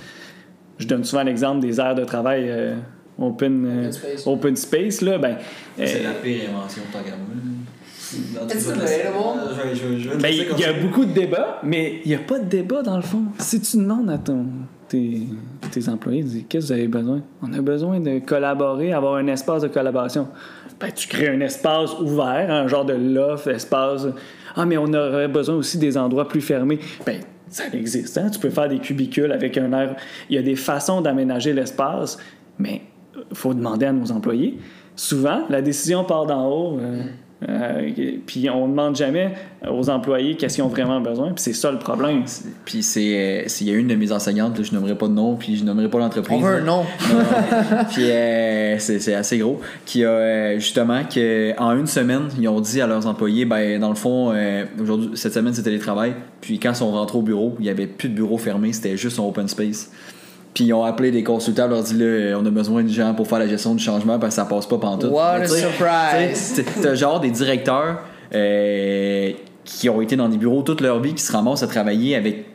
[0.78, 2.76] Je donne souvent l'exemple des aires de travail euh,
[3.18, 4.26] open, euh, Open space.
[4.26, 5.36] open space, là, ben,
[5.78, 7.26] euh, C'est la pire invention tant qu'à moi.
[10.20, 12.96] Ben, il y a beaucoup de débats, mais il n'y a pas de débat dans
[12.96, 13.24] le fond.
[13.38, 14.46] Si tu demandes à ton,
[14.88, 15.22] tes,
[15.70, 17.22] tes employés, dis, qu'est-ce que vous avez besoin?
[17.42, 20.28] On a besoin de collaborer, avoir un espace de collaboration.
[20.80, 24.06] Ben, tu crées un espace ouvert, un genre de loft, espace.
[24.56, 26.78] Ah, mais on aurait besoin aussi des endroits plus fermés.
[27.04, 28.16] Ben, ça existe.
[28.18, 28.30] Hein?
[28.30, 29.96] Tu peux faire des cubicules avec un air.
[30.28, 32.18] Il y a des façons d'aménager l'espace,
[32.58, 32.82] mais
[33.30, 34.58] il faut demander à nos employés.
[34.96, 36.78] Souvent, la décision part d'en haut.
[36.80, 37.02] euh,
[37.48, 37.90] euh,
[38.26, 39.32] puis on ne demande jamais
[39.70, 41.28] aux employés qu'est-ce qu'ils ont vraiment besoin.
[41.28, 42.24] Puis c'est ça le problème.
[42.64, 45.08] Puis c'est, euh, c'est- il y a une de mes enseignantes, là, je nommerai pas
[45.08, 46.36] de nom, puis je nommerai pas l'entreprise.
[46.36, 46.84] On veut un nom.
[47.92, 49.60] puis euh, c'est, c'est assez gros.
[49.86, 53.80] Qui a euh, justement que en une semaine, ils ont dit à leurs employés, ben
[53.80, 56.14] dans le fond, euh, aujourd'hui, cette semaine c'est télétravail.
[56.40, 58.96] Puis quand ils sont rentrés au bureau, il y avait plus de bureau fermé, c'était
[58.96, 59.90] juste un open space.
[60.54, 63.26] Puis ils ont appelé des consultants, leur dit là, on a besoin de gens pour
[63.28, 65.10] faire la gestion du changement parce que ça passe pas pantoute.
[65.12, 66.64] What Mais a surprise!
[66.82, 68.00] T'as genre des directeurs
[68.34, 69.30] euh,
[69.64, 72.46] qui ont été dans des bureaux toute leur vie, qui se ramassent à travailler avec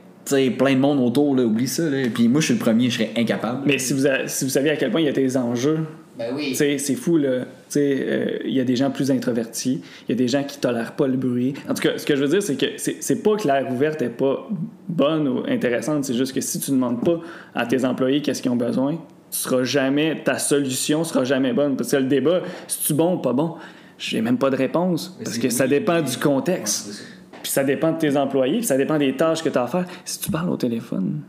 [0.58, 1.84] plein de monde autour, là, oublie ça.
[1.84, 2.08] Là.
[2.13, 3.60] Puis moi, je suis le premier, je serais incapable.
[3.65, 5.79] Mais si vous, a- si vous saviez à quel point il y a des enjeux,
[6.17, 6.55] Ben oui.
[6.55, 7.45] c'est fou, là.
[7.81, 10.93] Euh, il y a des gens plus introvertis, il y a des gens qui tolèrent
[10.95, 11.53] pas le bruit.
[11.69, 14.01] En tout cas, ce que je veux dire, c'est que c'est pas que l'air ouverte
[14.01, 14.47] est pas
[14.88, 17.19] bonne ou intéressante, c'est juste que si tu demandes pas
[17.53, 18.93] à tes employés qu'est-ce qu'ils ont besoin,
[19.31, 21.75] tu seras jamais, ta solution sera jamais bonne.
[21.75, 23.55] Parce que le débat, c'est-tu bon ou pas bon?
[23.97, 25.17] J'ai même pas de réponse.
[25.23, 27.03] Parce que ça dépend du contexte.
[27.41, 29.67] Puis ça dépend de tes employés, puis ça dépend des tâches que tu as à
[29.67, 29.85] faire.
[30.03, 31.21] Si tu parles au téléphone,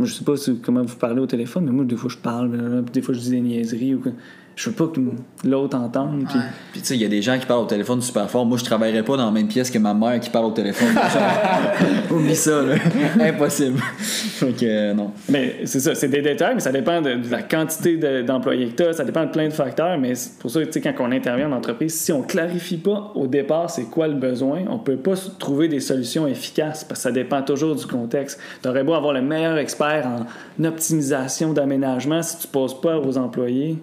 [0.00, 2.84] je sais pas si- comment vous parlez au téléphone, mais moi, des fois, je parle,
[2.92, 4.12] des fois, je dis des niaiseries ou quoi.
[4.54, 5.00] Je veux pas que
[5.48, 6.24] l'autre entende.
[6.28, 6.44] puis- Ouais.
[6.72, 8.44] Puis tu sais, il y a des gens qui parlent au téléphone super fort.
[8.44, 10.88] Moi, je travaillerais pas dans la même pièce que ma mère qui parle au téléphone.
[12.10, 12.74] Oublie ça, là.
[13.20, 13.78] Impossible.
[13.78, 15.10] Fait que, euh, non.
[15.28, 18.68] Mais c'est ça, c'est des détails, mais ça dépend de, de la quantité de- d'employés
[18.68, 20.72] que tu as, ça dépend de plein de facteurs, mais c'est pour ça que, tu
[20.72, 24.14] sais, quand on intervient en entreprise, si on clarifie pas au départ c'est quoi le
[24.14, 28.38] besoin, on peut pas trouver des solutions efficaces parce que ça dépend toujours du contexte.
[28.62, 33.16] Tu aurais beau avoir le meilleur expert en optimisation d'aménagement, si tu poses pas aux
[33.18, 33.78] employés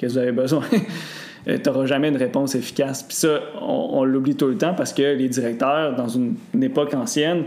[0.00, 0.62] que vous avez besoin,
[1.46, 3.02] tu n'auras jamais une réponse efficace.
[3.02, 6.62] Puis ça, on, on l'oublie tout le temps parce que les directeurs, dans une, une
[6.62, 7.44] époque ancienne,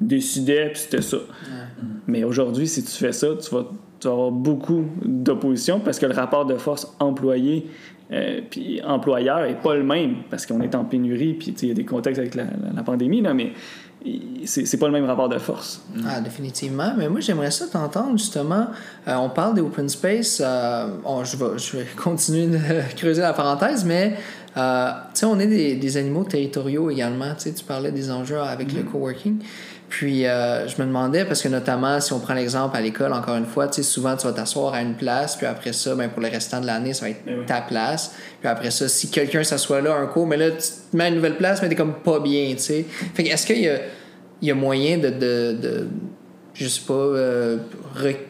[0.00, 1.18] décidaient, puis c'était ça.
[2.06, 3.64] Mais aujourd'hui, si tu fais ça, tu vas,
[4.00, 7.66] tu vas avoir beaucoup d'opposition parce que le rapport de force employé
[8.12, 11.70] euh, puis employeur est pas le même parce qu'on est en pénurie, puis il y
[11.70, 13.52] a des contextes avec la, la- la pandémie, là, mais
[14.44, 15.80] c'est pas le même rapport de force.
[16.06, 16.92] Ah, définitivement.
[16.98, 18.66] Mais moi, j'aimerais ça t'entendre, justement.
[19.08, 20.42] Euh, on parle des open space.
[20.44, 22.58] euh, on- je, vais, je vais continuer de
[22.96, 24.14] creuser la parenthèse, mais
[24.56, 27.34] euh, tu sais, on est des, des animaux territoriaux également.
[27.34, 29.38] Tu sais, tu parlais des enjeux avec le coworking.
[29.96, 33.36] Puis, euh, je me demandais, parce que notamment, si on prend l'exemple à l'école, encore
[33.36, 36.10] une fois, tu sais, souvent, tu vas t'asseoir à une place, puis après ça, ben,
[36.10, 37.46] pour le restant de l'année, ça va être Eh oui.
[37.46, 38.12] ta place.
[38.40, 40.56] Puis après ça, si quelqu'un s'assoit là un cours, mais là, tu
[40.90, 42.84] te mets à une nouvelle place, mais t'es comme pas bien, tu sais.
[43.14, 43.76] Fait que est-ce qu'il y a,
[44.42, 45.86] il y a moyen de, de, de
[46.54, 47.58] je sais pas, euh,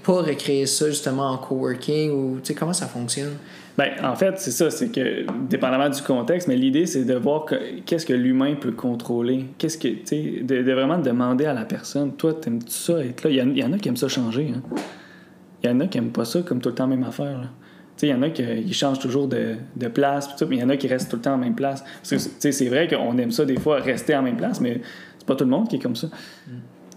[0.03, 3.39] pas recréer ça justement en coworking ou, tu sais, comment ça fonctionne?
[3.77, 7.45] Ben, en fait, c'est ça, c'est que dépendamment du contexte, mais l'idée, c'est de voir
[7.45, 9.47] que- qu'est-ce que l'humain peut contrôler?
[9.59, 13.31] Qu'est-ce que, tu de, vraiment demander à la personne, toi, t'aimes-tu ça être là?
[13.31, 14.53] Il y, en, a qui aiment ça changer.
[14.57, 14.63] hein.
[15.63, 17.39] Il y en a qui aiment pas ça comme tout le temps même affaire.
[17.39, 17.49] là.
[18.03, 20.65] Il y en a qui changent toujours de, de place, pis tout, mais il y
[20.65, 21.83] en a qui restent tout le temps en même place.
[22.09, 24.81] Parce que, c'est vrai qu'on aime ça des fois, rester en même place, mais
[25.19, 26.09] c'est pas tout le monde qui est comme ça.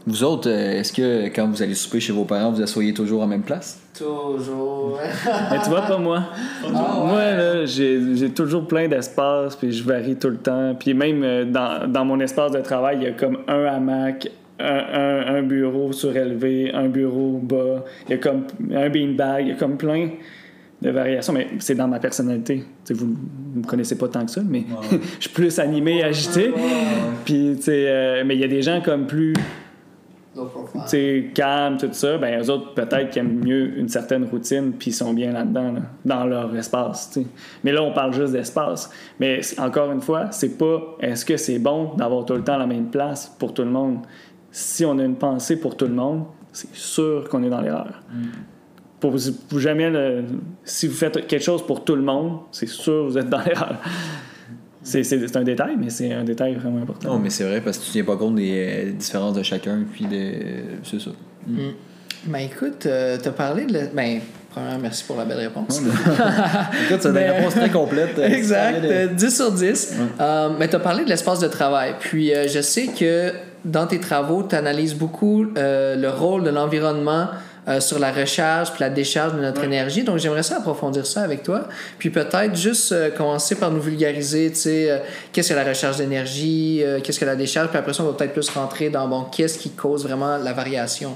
[0.07, 3.21] Vous autres, euh, est-ce que quand vous allez souper chez vos parents, vous asseyez toujours
[3.23, 3.77] en même place?
[3.93, 4.97] Toujours.
[5.51, 6.23] Mais tu vois, pas moi.
[6.71, 10.75] Moi, là, j'ai j'ai toujours plein d'espace, puis je varie tout le temps.
[10.79, 14.31] Puis même euh, dans, dans mon espace de travail, il y a comme un hamac,
[14.61, 18.43] un, un, un bureau surélevé, un bureau bas, il y a comme
[18.73, 20.11] un beanbag, il y a comme plein
[20.81, 21.33] de variations.
[21.33, 22.59] Mais c'est dans ma personnalité.
[22.59, 24.63] Tu sais, vous ne me connaissez pas tant que ça, mais
[25.19, 26.53] je suis plus animé, agité.
[27.25, 29.43] Puis, tu sais, euh, mais il y a des gens comme plus Low profile.
[29.43, 30.26] tu sais,
[31.33, 34.93] calme, tout ça, ben eux autres, peut-être qu'ils aiment mieux une certaine routine, puis ils
[34.93, 37.27] sont bien là-dedans, là, dans leur espace, tu sais.
[37.63, 38.89] Mais là, on parle juste d'espace.
[39.19, 42.67] Mais encore une fois, c'est pas est-ce que c'est bon d'avoir tout le temps la
[42.67, 43.99] même place pour tout le monde?
[44.51, 48.01] Si on a une pensée pour tout le monde, c'est sûr qu'on est dans l'erreur.
[48.99, 49.15] Pour,
[49.49, 50.23] pour jamais le-
[50.63, 53.41] si vous faites quelque chose pour tout le monde, c'est sûr que vous êtes dans
[53.43, 53.75] l'erreur.
[54.87, 57.09] C'est, c'est- c'est un détail, mais c'est un détail vraiment important.
[57.13, 59.79] Non, mais c'est vrai parce que tu tiens pas compte des euh, différences de chacun,
[59.91, 60.31] puis de.
[60.83, 61.11] C'est ça.
[62.25, 63.73] Ben écoute, euh, t'as parlé de.
[63.73, 64.19] la- Ben,
[64.49, 65.79] premièrement, merci pour la belle réponse.
[66.89, 68.17] Écoute, c'est une réponse très complète.
[68.17, 69.95] euh, exact, euh, de- 10 sur 10.
[70.19, 71.93] Euh, mais tu as parlé de l'espace de travail.
[71.99, 73.31] Puis euh, je sais que
[73.63, 77.27] dans tes travaux, tu analyses beaucoup euh, le rôle de l'environnement
[77.67, 80.03] euh, sur la recharge puis la décharge de notre énergie.
[80.03, 81.67] Donc j'aimerais ça approfondir ça avec toi.
[81.99, 84.97] Puis peut-être juste euh, commencer par nous vulgariser, tu sais, euh,
[85.33, 88.13] qu'est-ce que la recharge d'énergie, euh, qu'est-ce que la décharge, puis après ça, on va
[88.13, 91.15] peut-être plus rentrer dans, bon, qu'est-ce qui cause vraiment la variation.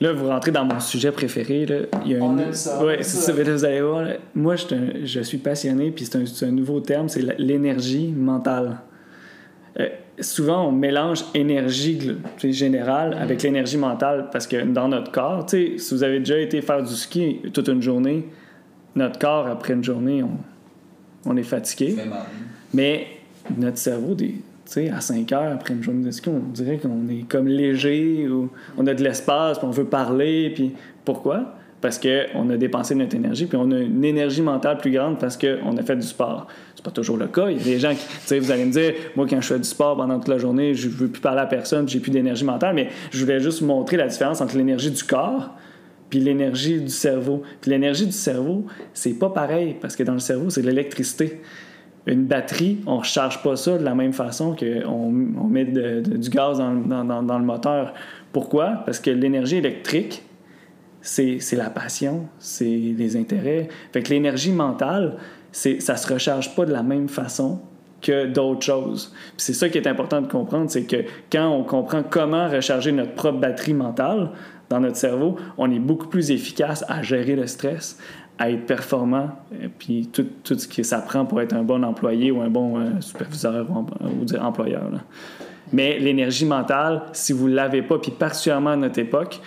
[0.00, 1.64] Là, vous rentrez dans mon sujet préféré.
[1.64, 1.76] Là.
[2.04, 3.26] Il y a On un- aime ça, aime c'est ça.
[3.26, 3.32] ça.
[3.36, 4.02] Mais là, vous allez voir.
[4.02, 4.64] là, Moi, je
[5.04, 8.78] je suis passionné, puis c'est un, nouveau terme, c'est l'énergie mentale.
[10.20, 11.98] Souvent, on mélange énergie
[12.42, 13.22] générale Mm.
[13.22, 16.60] avec l'énergie mentale parce que dans notre corps, tu sais, si vous avez déjà été
[16.60, 18.26] faire du ski toute une journée,
[18.94, 20.36] notre corps, après une journée, on,
[21.30, 21.94] on est fatigué.
[21.96, 22.20] mal.
[22.74, 23.06] Mais
[23.56, 26.76] notre cerveau, des, tu sais, à 5 heures après une journée de ski, on dirait
[26.76, 30.50] qu'on est comme léger ou on a de l'espace, puis on veut parler.
[30.54, 30.72] Puis
[31.06, 31.54] pourquoi?
[31.80, 35.36] Parce qu'on a dépensé notre énergie, puis on a une énergie mentale plus grande parce
[35.36, 36.46] qu'on a fait du sport.
[36.82, 37.48] C'est pas toujours le cas.
[37.48, 39.62] Il y a des gens qui, vous allez me dire, moi, quand je fais du
[39.68, 42.74] sport pendant toute la journée, je veux plus parler à personne, j'ai plus d'énergie mentale,
[42.74, 45.50] mais je voulais juste montrer la différence entre l'énergie du corps
[46.10, 47.42] puis l'énergie du cerveau.
[47.60, 51.40] Puis l'énergie du cerveau, c'est pas pareil parce que dans le cerveau, c'est de l'électricité.
[52.06, 56.30] Une batterie, on ne recharge pas ça de la même façon qu'on on met du
[56.30, 57.94] gaz dans, dans- dans- le moteur.
[58.32, 58.82] Pourquoi?
[58.84, 60.22] Parce que l'énergie électrique,
[61.00, 63.68] c'est c'est la passion, c'est les intérêts.
[63.92, 65.16] Fait que l'énergie mentale,
[65.52, 67.60] c'est ça se recharge pas de la même façon
[68.00, 69.14] que d'autres choses.
[69.36, 73.14] C'est ça qui est important de comprendre, c'est que quand on comprend comment recharger notre
[73.14, 74.30] propre batterie mentale
[74.68, 77.98] dans notre cerveau, on est beaucoup plus efficace à gérer le stress,
[78.38, 79.30] à être performant,
[79.62, 82.80] et puis tout, ce que ça prend pour être un bon employé ou un bon
[82.80, 84.90] euh, superviseur ou, ou employeur.
[85.72, 89.40] Mais l'énergie mentale, si vous ne l'avez pas, puis particulièrement à notre époque,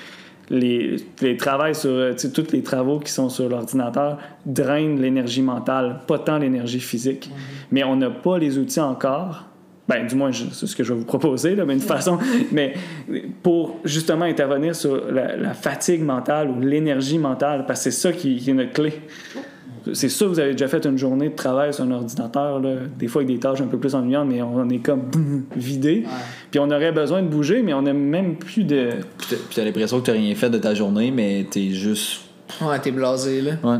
[0.49, 6.01] les, les travaux sur, euh, tous les travaux qui sont sur l'ordinateur drainent l'énergie mentale,
[6.07, 7.29] pas tant l'énergie physique.
[7.71, 9.45] Mais on n'a pas les outils encore.
[9.87, 12.17] Ben, du moins, c'est ce que je vais vous proposer, là, mais une façon.
[12.51, 12.73] Mais
[13.43, 18.11] pour justement intervenir sur la, la fatigue mentale ou l'énergie mentale, parce que c'est ça
[18.11, 18.93] qui, qui est notre clé.
[19.93, 23.07] C'est sûr, vous avez déjà fait une journée de travail sur un ordinateur, là, des
[23.07, 26.03] fois avec des tâches un peu plus ennuyantes, mais on est comme boum, vidé.
[26.05, 26.11] Ouais.
[26.51, 28.89] Puis on aurait besoin de bouger, mais on n'a même plus de.
[29.17, 32.21] Puis t'as- l'impression que t'as rien fait de ta journée, mais t'es juste.
[32.61, 33.51] Ouais, t'es blasé, là.
[33.63, 33.77] Ouais.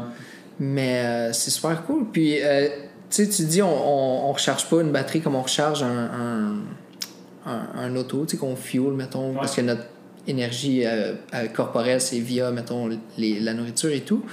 [0.60, 2.06] Mais euh, c'est super cool.
[2.12, 2.68] Puis, euh,
[3.10, 5.88] tu sais, tu dis, on, on, on recharge pas une batterie comme on recharge un,
[5.88, 9.84] un, un, un auto, tu sais, qu'on fuel, mettons, parce que notre
[10.28, 14.24] énergie euh, euh, corporelle, c'est via, mettons, les, la nourriture et tout.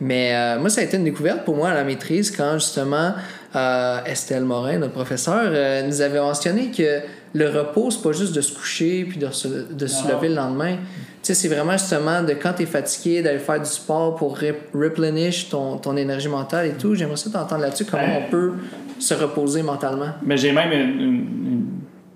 [0.00, 3.12] Mais euh, moi, ça a été une découverte pour moi à la maîtrise quand, justement,
[3.56, 5.50] euh, Estelle Morin, notre professeur,
[5.86, 7.00] nous avait mentionné que
[7.32, 10.34] le repos, c'est pas juste de se coucher puis de se, de se lever le
[10.36, 10.76] lendemain.
[11.22, 14.38] Tu sais, c'est vraiment justement de quand tu es fatigué, d'aller faire du sport pour
[14.38, 16.94] rep- replenish ton, ton énergie mentale et tout.
[16.94, 18.24] J'aimerais ça t'entendre là-dessus, comment Ouais.
[18.26, 18.52] on peut
[18.98, 20.10] se reposer mentalement.
[20.24, 21.66] Mais j'ai même une, une- une-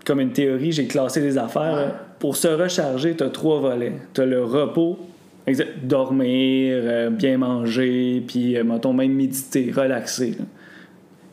[0.07, 1.95] comme une théorie, j'ai classé des affaires.
[2.19, 3.93] Pour se recharger, tu as trois volets.
[4.15, 4.99] Tu as le repos,
[5.83, 10.37] dormir, euh, bien manger, puis, euh, mettons, même méditer, relaxer.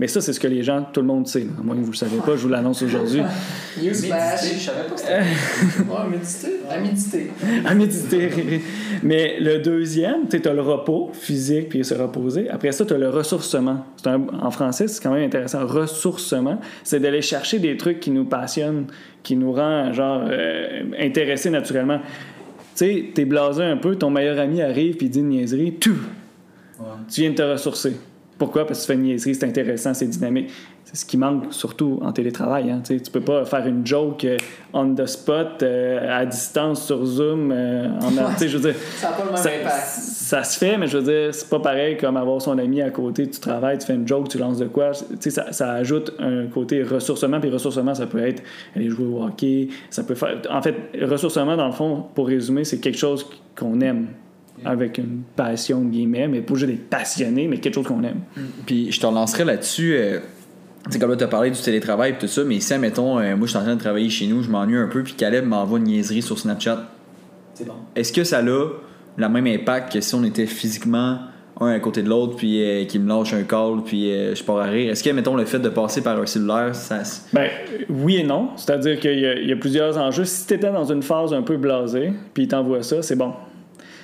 [0.02, 1.46] Mais ça, c'est ce que les gens, tout le monde sait.
[1.60, 3.22] À moins que vous ne le savez pas, je vous l'annonce aujourd'hui.
[3.82, 4.40] Newsflash.
[4.40, 6.48] savais pas Ouais, méditer.
[6.68, 7.30] À méditer.
[7.68, 8.62] à méditer.
[9.04, 12.50] Mais le deuxième, tu as le repos physique puis se reposer.
[12.50, 13.86] Après ça, tu as le ressourcement.
[13.96, 15.68] C'est un- en français, c'est quand même intéressant.
[15.68, 18.88] Ressourcement, c'est d'aller chercher des trucs qui nous passionnent,
[19.22, 22.00] qui nous rend genre euh, intéressés naturellement.
[22.00, 22.06] Tu
[22.74, 26.00] sais, t'es blasé un peu, ton meilleur ami arrive puis il dit une niaiserie, tout,
[27.08, 27.94] tu viens de te ressourcer.
[28.41, 28.65] Pourquoi?
[28.65, 30.49] Parce que tu fais une niaiserie, c'est intéressant, c'est dynamique.
[30.84, 32.71] C'est ce qui manque surtout en télétravail.
[32.71, 32.82] Hein.
[32.84, 34.36] Tu peux pas faire une joke euh,
[34.73, 37.51] on the spot, euh, à distance, sur Zoom.
[37.51, 39.86] euh, en, tu sais, je veux dire, Ça n'a pas le même ça, impact.
[39.86, 42.89] ça se fait, mais je veux dire, c'est pas pareil comme avoir son ami à
[42.89, 44.93] côté, tu travailles, tu fais une joke, tu lances de quoi.
[45.19, 48.41] Ça, ça ajoute un côté ressourcement, puis ressourcement, ça peut être
[48.75, 50.41] aller jouer au hockey, ça peut faire...
[50.49, 53.23] En fait, ressourcement, dans le fond, pour résumer, c'est quelque chose
[53.56, 54.08] qu'on aime,
[54.65, 58.21] avec une passion, guillemets, mais pas juste d'être passionné, mais quelque chose qu'on aime.
[58.65, 59.95] Puis je te relancerai là-dessus.
[59.95, 60.19] euh,
[60.86, 63.15] tu sais, comme là, tu as parlé du télétravail et tout ça, mais si, mettons,
[63.15, 65.45] moi, je suis en train de travailler chez nous, je m'ennuie un peu, puis Caleb
[65.45, 66.89] m'envoie une niaiserie sur Snapchat.
[67.54, 67.74] C'est bon.
[67.95, 71.19] Est-ce que ça a le même impact que si on était physiquement
[71.60, 74.43] un à côté de l'autre, puis euh, qu'il me lâche un call, puis euh, je
[74.43, 74.89] pars à rire?
[74.91, 77.04] Est-ce que, mettons, le fait de passer par un cellulaire, ça.
[77.32, 77.47] Ben,
[77.88, 78.50] oui et non.
[78.56, 80.26] C'est-à-dire qu'il y, y a plusieurs enjeux.
[80.26, 83.34] Si tu étais dans une phase un peu blasée, puis il t'envoie ça, c'est bon.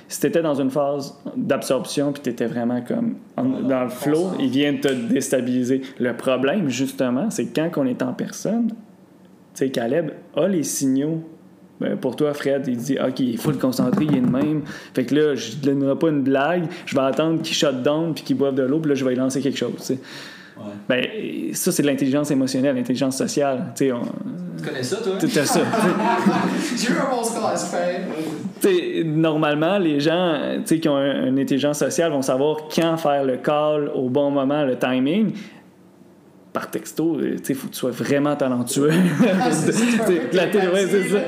[0.10, 3.90] Si tu étais dans une phase d'absorption, puis tu étais vraiment comme en- dans le
[3.90, 5.82] flow, il vient te déstabiliser.
[6.00, 8.76] Le problème, justement, c'est quand on est en personne, tu
[9.66, 11.24] sais, Caleb a les signaux.
[11.82, 14.64] Ben, pour toi, Fred, il dit OK, il faut le concentrer, il est de même.
[14.96, 18.14] Fait que là, je ne donnerai pas une blague, je vais attendre qu'il shut down
[18.16, 19.94] puis qu'il boive de l'eau, puis là, je vais lui lancer quelque chose.
[20.90, 21.06] Ben,
[21.54, 23.74] ça, c'est de l'intelligence émotionnelle, l'intelligence sociale.
[23.76, 24.02] Tu sais, on-
[24.58, 25.14] Tu connais ça, toi?
[25.20, 25.60] tu as ça.
[26.76, 27.70] J'ai eu un bon score à ce
[29.06, 33.90] normalement, les gens qui ont un- une intelligence sociale vont savoir quand faire le call
[33.96, 35.32] au bon moment, le timing.
[36.54, 38.90] Par texto, il faut que tu sois vraiment talentueux.
[39.40, 39.50] Ah,
[40.34, 41.20] La télé- c'est ça.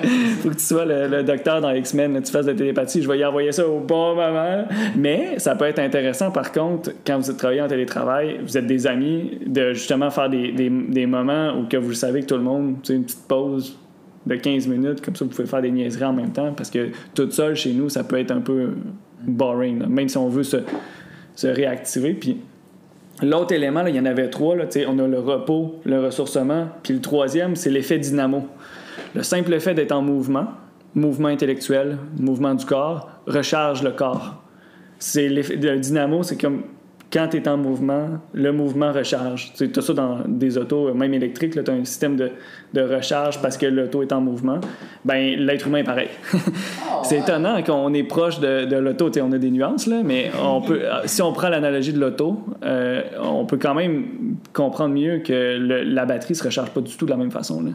[0.42, 3.04] faut que tu sois le, le docteur dans X-Men, tu fasses de la télépathie.
[3.04, 4.66] Je vais y envoyer ça au bon moment.
[4.96, 8.66] Mais ça peut être intéressant, par contre, quand vous êtes travaillé en télétravail, vous êtes
[8.66, 12.38] des amis, de justement faire des, des, des moments où que vous savez que tout
[12.38, 13.78] le monde, une petite pause
[14.26, 16.90] de 15 minutes, comme ça vous pouvez faire des niaiseries en même temps, parce que
[17.16, 18.72] tout seul chez nous, ça peut être un peu
[19.24, 20.58] boring, même si on veut se,
[21.36, 22.14] se réactiver.
[22.14, 22.38] Puis
[23.22, 26.94] l'autre élément, il y en avait trois, là, on a le repos, le ressourcement, puis
[26.94, 28.48] le troisième, c'est l'effet dynamo.
[29.16, 30.48] Le simple fait d'être en mouvement,
[30.96, 34.44] mouvement intellectuel, mouvement du corps, recharge le corps.
[35.00, 36.64] C'est le dynamo, c'est comme
[37.12, 39.52] quand tu es en mouvement, le mouvement recharge.
[39.58, 42.32] Tu as ça dans des autos, même électriques, tu as un système de,
[42.74, 44.60] de recharge parce que l'auto est en mouvement.
[45.06, 46.10] Ben, l'être humain est pareil.
[47.04, 49.10] c'est étonnant qu'on est proche de, de l'auto.
[49.22, 53.02] On a des nuances, là, mais on peut, si on prend l'analogie de l'auto, euh,
[53.24, 57.06] on peut quand même comprendre mieux que le- la batterie se recharge pas du tout
[57.06, 57.72] de la même façon là,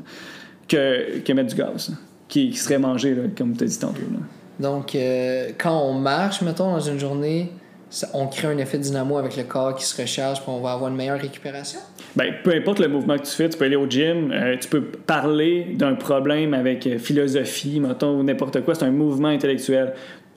[0.68, 1.92] que, que mettre du gaz,
[2.28, 4.00] qui, qui serait mangé, comme tu as dit tantôt.
[4.12, 4.18] là.
[4.60, 7.50] Donc, euh, quand on marche, mettons, dans une journée,
[7.94, 10.72] ça- on crée un effet dynamo avec le corps qui se recharge, puis on va
[10.72, 11.78] avoir une meilleure récupération?
[12.16, 14.68] Ben, peu importe le mouvement que tu fais, tu peux aller au gym, euh, tu
[14.68, 19.94] peux parler d'un problème avec euh, philosophie, mettons, ou n'importe quoi, c'est un mouvement intellectuel.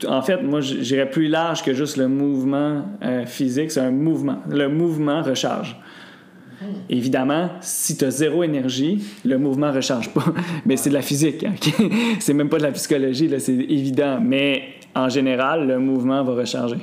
[0.08, 4.38] En fait, moi, j'irais plus large que juste le mouvement euh, physique, c'est un mouvement.
[4.48, 5.76] Le mouvement recharge.
[6.90, 10.26] Évidemment, si tu as zéro énergie, le mouvement ne recharge pas.
[10.66, 11.44] Mais c'est de la physique.
[11.44, 11.74] hein, ok?
[12.20, 14.20] c'est même pas de la psychologie, là, c'est évident.
[14.22, 14.64] Mais
[14.96, 16.78] en général, le mouvement va recharger.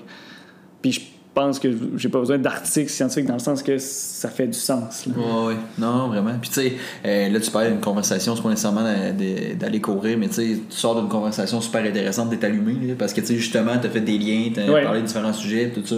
[0.85, 1.01] Puis je
[1.41, 5.07] pense que j'ai pas besoin d'articles scientifiques dans le sens que ça fait du sens.
[5.07, 5.15] là.
[5.47, 5.55] Ouais.
[5.79, 6.35] Non, vraiment.
[6.41, 6.73] Puis tu sais,
[7.07, 10.35] euh, là, tu parles d'une conversation, c'est pas nécessairement d'a- d'a- d'aller courir, mais tu
[10.35, 13.73] sais, tu sors d'une conversation super intéressante, t'es allumé, là, parce que tu sais, justement,
[13.83, 14.85] t'as fait des liens, t'as Ouais.
[14.85, 15.97] parlé de différents sujets, tout ça.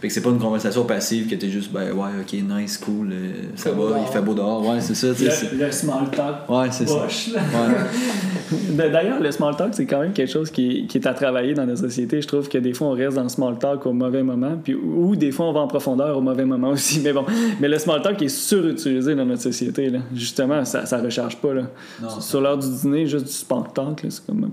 [0.00, 3.10] Fait que c'est pas une conversation passive que t'es juste, ben ouais, ok, nice, cool,
[3.12, 4.64] euh, ça va, il fait beau dehors.
[4.64, 6.48] Ouais, c'est ça, Le, le small talk.
[6.48, 7.06] Ouais, c'est ça.
[7.34, 8.58] Ouais.
[8.92, 11.66] D'ailleurs, le small talk, c'est quand même quelque chose qui, qui est à travailler dans
[11.66, 12.22] notre société.
[12.22, 14.74] Je trouve que des fois, on reste dans le small talk au mauvais moment, puis,
[14.74, 17.00] ou des fois, on va en profondeur au mauvais moment aussi.
[17.00, 17.24] Mais bon,
[17.58, 19.90] mais le small talk est surutilisé dans notre société.
[19.90, 19.98] Là.
[20.14, 21.54] Justement, ça ne recharge pas.
[21.54, 21.62] Là.
[22.00, 22.20] Non.
[22.20, 24.50] Sur l'heure du dîner, juste du small talk, c'est comme.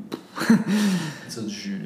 [1.27, 1.81] Ça du jus,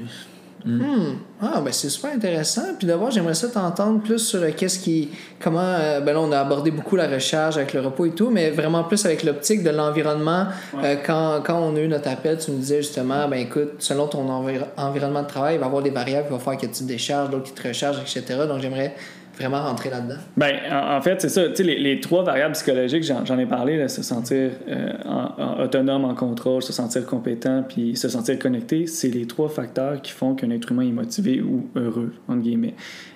[0.66, 0.72] là.
[0.86, 1.16] Hmm.
[1.42, 2.62] Ah, ben c'est super intéressant.
[2.78, 5.10] Puis d'abord, j'aimerais ça t'entendre plus sur euh, qu'est-ce qui.
[5.40, 5.60] Comment.
[5.62, 8.50] euh, ben là, on a abordé beaucoup la recharge avec le repos et tout, mais
[8.50, 10.48] vraiment plus avec l'optique de l'environnement.
[10.84, 14.08] Euh, quand, quand on a eu notre appel, tu nous disais justement, ben écoute, selon
[14.08, 16.66] ton envir- environnement de travail, il va y avoir des variables qui vont faire que
[16.66, 18.24] tu te décharges, d'autres qui te rechargent, etc.
[18.48, 18.96] Donc j'aimerais
[19.40, 20.18] vraiment rentrer là-dedans?
[20.36, 21.48] Ben, en, fait, c'est ça.
[21.60, 26.74] Les, les trois variables psychologiques, j'en, ai parlé, se sentir euh, autonome, en contrôle, se
[26.74, 30.88] sentir compétent, puis se sentir connecté, c'est les trois facteurs qui font qu'un être humain
[30.88, 32.74] est motivé ou heureux, entre guillemets.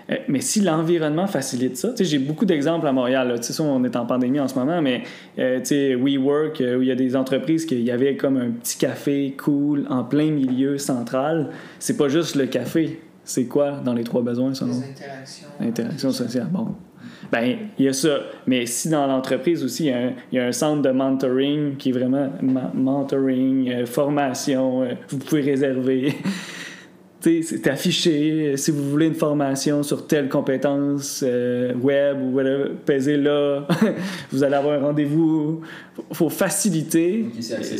[0.09, 3.33] Euh, mais si l'environnement facilite ça, j'ai beaucoup d'exemples à Montréal.
[3.41, 5.03] Tu sais, on est en pandémie en ce moment, mais
[5.39, 8.51] euh, tu sais, WeWork, où il y a des entreprises qu'il y avait comme un
[8.51, 11.49] petit café cool en plein milieu central.
[11.79, 12.99] C'est pas juste le café.
[13.25, 14.83] C'est quoi dans les trois besoins, selon vous?
[14.83, 15.47] interactions.
[15.59, 16.75] Interaction sociale, bon.
[17.31, 18.19] Ben, il y a ça.
[18.45, 20.91] Mais si dans l'entreprise aussi, il y, a un, il y a un centre de
[20.91, 22.29] mentoring qui est vraiment
[22.73, 26.13] mentoring, euh, formation, euh, vous pouvez réserver.
[27.23, 28.57] C'est affiché.
[28.57, 33.65] Si vous voulez une formation sur telle compétence euh, web ou whatever, pesez là.
[34.33, 35.61] vous allez avoir un rendez-vous.
[36.09, 37.25] Il faut faciliter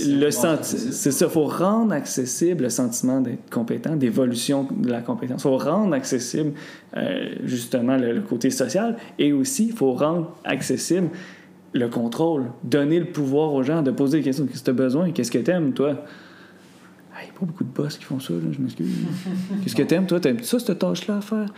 [0.08, 4.90] le Ouais, senti- c'est ça, il faut rendre accessible le sentiment d'être compétent, d'évolution de
[4.90, 5.42] la compétence.
[5.42, 6.54] Il faut rendre accessible
[6.96, 11.10] euh, justement le, le côté social et aussi il faut rendre accessible
[11.74, 14.46] le contrôle, donner le pouvoir aux gens de poser des questions.
[14.46, 15.12] Qu'est-ce que tu as besoin?
[15.12, 16.06] Qu'est-ce que tu aimes, toi?
[17.22, 18.90] Il n'y a pas beaucoup de boss qui font ça, là, je m'excuse.
[19.64, 20.20] Qu'est-ce que t'aimes, toi?
[20.20, 21.54] T'aimes ça, cette tâche-là à faire?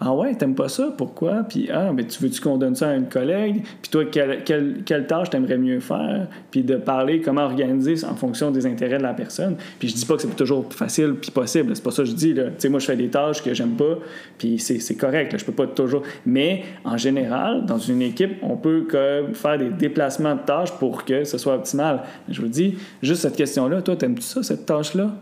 [0.00, 0.92] Ah ouais, t'aimes pas ça?
[0.96, 1.44] Pourquoi?
[1.48, 3.62] Puis, ah, mais tu veux-tu qu'on donne ça à une collègue?
[3.80, 6.26] Puis toi, quelle, quelle, quelle tâche t'aimerais mieux faire?
[6.50, 9.54] Puis de parler comment organiser en fonction des intérêts de la personne?
[9.78, 11.76] Puis je dis pas que c'est toujours facile puis possible.
[11.76, 12.34] C'est pas ça que je dis.
[12.34, 13.98] Tu sais, moi, je fais des tâches que j'aime pas,
[14.36, 15.38] puis c'est correct, là.
[15.38, 16.02] Je peux pas toujours...
[16.26, 18.86] Mais, en général, dans une équipe, on peut
[19.32, 22.02] faire des déplacements de tâches pour que ce soit optimal.
[22.28, 25.12] Je vous dis, juste cette question-là, toi, t'aimes-tu ça, cette tâche-là?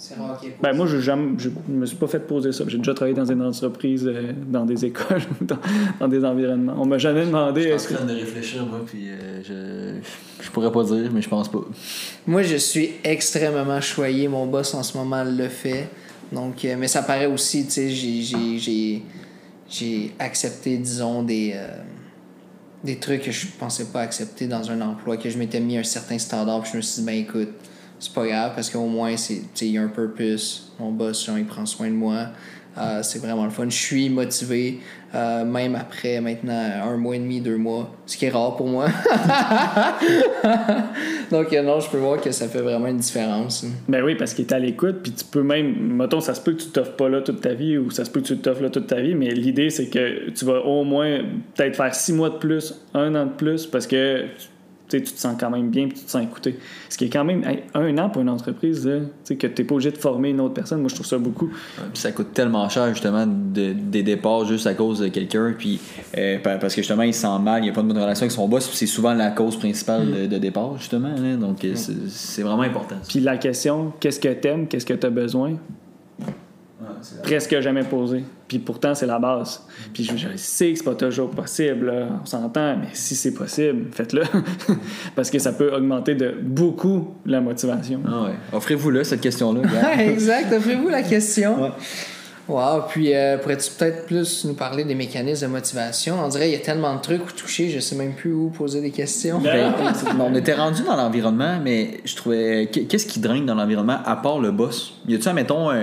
[0.00, 2.62] C'est rare qu'il y ait Ben moi, je ne me suis pas fait poser ça.
[2.68, 5.58] J'ai déjà travaillé dans une entreprise, euh, dans des écoles, dans,
[5.98, 6.76] dans des environnements.
[6.78, 7.94] On m'a jamais demandé Je suis en est-ce que...
[7.94, 9.42] train de réfléchir, moi, puis euh,
[10.38, 11.58] je, je pourrais pas dire, mais je pense pas.
[12.28, 14.28] Moi, je suis extrêmement choyé.
[14.28, 15.88] Mon boss, en ce moment, le fait.
[16.32, 19.02] Donc, euh, mais ça paraît aussi, tu sais, j'ai- j'ai- j'ai
[19.70, 21.68] j'ai accepté, disons, des, euh,
[22.84, 25.82] des trucs que je pensais pas accepter dans un emploi, que je m'étais mis un
[25.82, 27.50] certain standard, puis je me suis dit, ben écoute,
[27.98, 29.14] c'est pas grave, parce qu'au moins,
[29.60, 30.72] il y a un purpose.
[30.78, 32.28] Mon boss, genre, il prend soin de moi.
[32.78, 33.68] Euh, c'est vraiment le fun.
[33.68, 34.78] Je suis motivé,
[35.14, 38.68] euh, même après maintenant un mois et demi, deux mois, ce qui est rare pour
[38.68, 38.86] moi.
[41.30, 43.66] Donc, euh, non, je peux voir que ça fait vraiment une différence.
[43.88, 45.96] Ben oui, parce qu'il est à l'écoute, puis tu peux même...
[45.96, 48.10] Mettons, ça se peut que tu t'offres pas là toute ta vie, ou ça se
[48.10, 50.84] peut que tu t'offres là toute ta vie, mais l'idée, c'est que tu vas au
[50.84, 51.20] moins
[51.54, 54.26] peut-être faire six mois de plus, un an de plus, parce que...
[54.96, 56.58] tu te sens quand même bien puis tu te sens écouté.
[56.88, 59.46] Ce qui est quand même hey, un an pour une entreprise, là, tu sais, que
[59.46, 60.80] tu n'es pas obligé de former une autre personne.
[60.80, 61.46] Moi, je trouve ça beaucoup.
[61.46, 65.54] Ouais, Puis ça coûte tellement cher, justement, de- des départs juste à cause de quelqu'un.
[65.56, 65.78] Puis
[66.16, 67.98] euh, pa- parce que justement, il se sent mal, il n'y a pas de bonne
[67.98, 68.66] relation avec son boss.
[68.66, 71.14] Puis c'est souvent la cause principale de, de départ, justement.
[71.14, 71.36] là.
[71.36, 72.96] Donc euh, c'est- c'est vraiment important.
[73.02, 73.08] ça.
[73.08, 75.52] Puis la question, qu'est-ce que t'aimes, qu'est-ce que tu as besoin,
[77.22, 78.24] presque jamais posé.
[78.48, 79.62] Puis pourtant, c'est la base.
[79.92, 83.34] Puis je, je sais que c'est pas toujours possible, là, on s'entend, mais si c'est
[83.34, 84.22] possible, faites-le.
[85.14, 88.00] Parce que ça peut augmenter de beaucoup la motivation.
[88.06, 88.34] Ah ouais.
[88.52, 89.60] Offrez-vous-le, cette question-là.
[90.00, 91.62] exact, offrez-vous la question.
[91.62, 91.70] Ouais.
[92.48, 96.16] Wow, puis euh, pourrais-tu peut-être plus nous parler des mécanismes de motivation?
[96.24, 98.48] On dirait qu'il y a tellement de trucs où toucher, je sais même plus où
[98.48, 99.38] poser des questions.
[99.38, 99.72] Ben,
[100.18, 102.68] on était rendu dans l'environnement, mais je trouvais.
[102.72, 104.94] Qu'est-ce qui draine dans l'environnement à part le boss?
[105.06, 105.76] Y a-tu, mettons, tu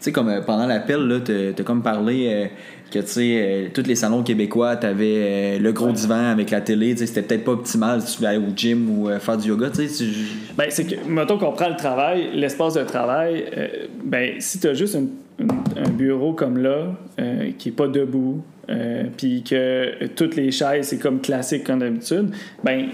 [0.00, 2.28] sais, comme euh, pendant l'appel, là, t'as t'as comme parlé.
[2.30, 2.46] euh,
[2.92, 6.60] que tu sais, euh, tous les salons québécois, t'avais euh, le gros divan avec la
[6.60, 9.18] télé, tu sais, c'était peut-être pas optimal si tu voulais aller au gym ou euh,
[9.18, 10.04] faire du yoga, tu sais.
[10.04, 10.12] tu-
[10.58, 13.68] Ben, c'est que, mettons qu'on prend le travail, l'espace de travail, euh,
[14.04, 15.08] ben, si tu as juste une,
[15.40, 20.86] un bureau comme là, euh, qui est pas debout, euh, puis que toutes les chaises,
[20.88, 22.30] c'est comme classique comme d'habitude,
[22.62, 22.86] ben,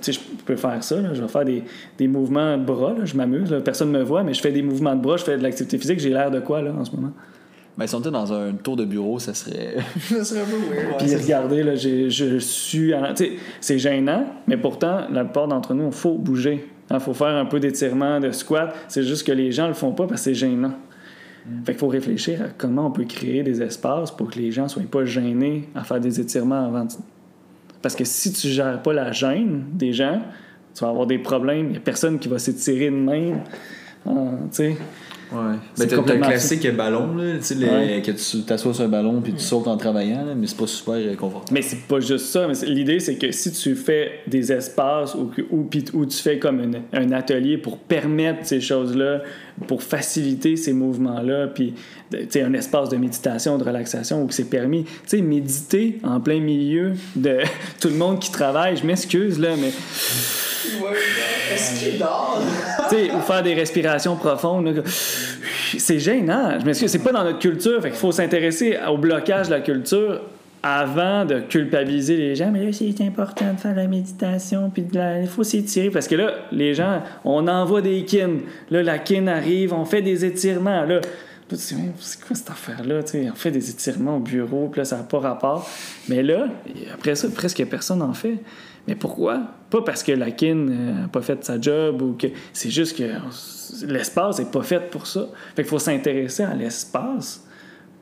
[0.00, 1.00] tu sais, je peux faire ça.
[1.00, 1.14] là.
[1.14, 1.62] Je vais faire des,
[1.98, 3.04] des mouvements de bras, là.
[3.04, 3.54] je m'amuse.
[3.64, 5.78] Personne ne me voit, mais je fais des mouvements de bras, je fais de l'activité
[5.78, 5.98] physique.
[6.00, 7.12] J'ai l'air de quoi, là, en ce moment?
[7.76, 9.76] Ben, si on était dans un tour de bureau, ça serait.
[10.00, 10.98] Ça serait un peu weird.
[10.98, 12.92] Puis regardez, là, je suis.
[12.94, 16.66] en- tu sais, c'est gênant, mais pourtant, la plupart d'entre nous, il faut bouger.
[16.90, 18.74] Il faut faire un peu d'étirement, de squat.
[18.88, 20.72] C'est juste que les gens le font pas parce que c'est gênant.
[21.64, 24.68] Fait qu'il faut réfléchir à comment on peut créer des espaces pour que les gens
[24.68, 26.86] soient pas gênés à faire des étirements avant.
[27.80, 30.20] Parce que si tu gères pas la gêne des gens,
[30.74, 31.68] tu vas avoir des problèmes.
[31.70, 33.40] Il y a personne qui va s'étirer de même.
[34.06, 34.76] Ah, tu sais.
[35.30, 35.56] Ouais.
[35.74, 38.02] C'est Ben, t'as- le classique ballon, là, les- Ouais.
[38.02, 40.66] que tu t'assois sur un ballon puis tu sautes en travaillant, là, mais c'est pas
[40.66, 41.52] super euh, confortable.
[41.52, 42.48] Mais c'est pas juste ça.
[42.48, 46.80] mais L'idée, c'est que si tu fais des espaces ou, ou tu fais comme une-
[46.94, 49.20] un atelier pour permettre ces choses-là,
[49.66, 51.74] pour faciliter ces mouvements-là, puis
[52.36, 54.84] un espace de méditation, de relaxation où c'est permis.
[54.84, 57.38] Tu sais, méditer en plein milieu de
[57.80, 59.72] tout le monde qui travaille, je m'excuse, là, mais
[61.52, 62.42] Est-ce qu'il dort?
[62.90, 64.82] ou faire des respirations profondes.
[65.76, 66.58] C'est gênant.
[66.58, 67.82] Je m'excuse, c'est pas dans notre culture.
[67.82, 70.22] Fait qu'il faut s'intéresser au blocage de la culture
[70.62, 72.50] avant de culpabiliser les gens.
[72.50, 75.90] Mais là, c'est important de faire la méditation, puis de il faut s'étirer.
[75.90, 78.40] Parce que là, les gens, on envoie des kins.
[78.70, 80.84] Là, la kin arrive, on fait des étirements.
[80.84, 81.00] Là,
[81.48, 83.02] tu dis, c'est quoi cette affaire-là?
[83.02, 85.68] Tu sais, on fait des étirements au bureau, puis là, ça n'a pas rapport.
[86.08, 86.48] Mais là,
[86.92, 88.38] après ça, presque personne en fait.
[88.86, 89.42] Mais pourquoi?
[89.70, 93.04] Pas parce que la kin n'a pas fait sa job ou que c'est juste que
[93.86, 95.26] l'espace n'est pas fait pour ça.
[95.54, 97.46] Fait qu'il faut s'intéresser à l'espace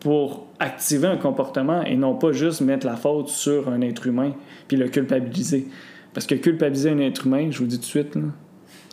[0.07, 4.35] pour activer un comportement et non pas juste mettre la faute sur un être humain
[4.69, 5.67] puis le culpabiliser.
[6.15, 8.21] Parce que culpabiliser un être humain, je vous dis tout de suite, ça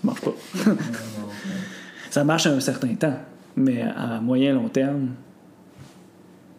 [0.04, 0.34] marche pas.
[2.10, 3.20] ça marche à un certain temps,
[3.56, 5.10] mais à moyen long terme,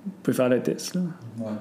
[0.05, 0.95] vous pouvez faire le test.
[0.95, 1.01] Là.
[1.39, 1.53] Ouais.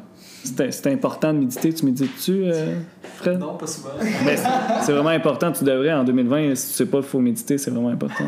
[0.43, 1.73] C'est, c'est important de méditer.
[1.73, 2.75] Tu médites-tu, euh,
[3.15, 3.39] Fred?
[3.39, 3.91] Non, pas souvent.
[4.25, 4.35] Mais
[4.81, 5.51] c'est, vraiment important.
[5.51, 8.25] Tu devrais, en 2020, si tu sais pas qu'il faut méditer, c'est vraiment important.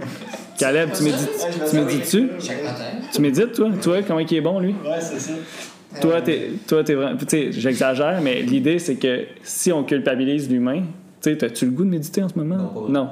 [0.58, 2.30] Caleb, tu médites, tu médites-tu?
[2.40, 2.84] Chaque matin.
[3.12, 3.70] Tu médites, toi?
[3.82, 4.74] Toi, comment il est bon, lui?
[4.84, 5.32] Ouais, c'est ça.
[6.00, 7.16] Toi, t'es, toi, t'es vraiment.
[7.16, 10.82] Tu sais, j'exagère, mais l'idée, c'est que si on culpabilise l'humain,
[11.20, 12.56] tu sais, as-tu le goût de méditer en ce moment?
[12.56, 12.88] Non, pas.
[12.88, 13.08] Non.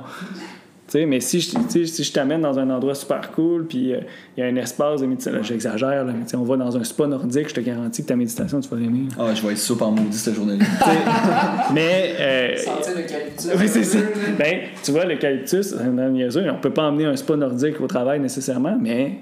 [1.05, 1.51] Mais si je,
[1.85, 3.99] si t'amène dans un endroit super cool, puis euh,
[4.37, 7.49] il y a un espace de méditation, j'exagère, mais on va dans un spa nordique,
[7.51, 9.09] je te garantis que ta méditation, tu vas l'aimer.
[9.19, 10.65] Ah, je vais être soupe en maudit cette journée-là.
[11.75, 12.15] Mais.
[12.19, 13.51] euh, Sentir l'eucalyptus.
[13.59, 13.99] oui, c'est ça.
[14.39, 15.75] Ben, tu vois, l'eucalyptus.
[15.75, 19.19] On peut pas emmener un spa nordique au travail nécessairement, mais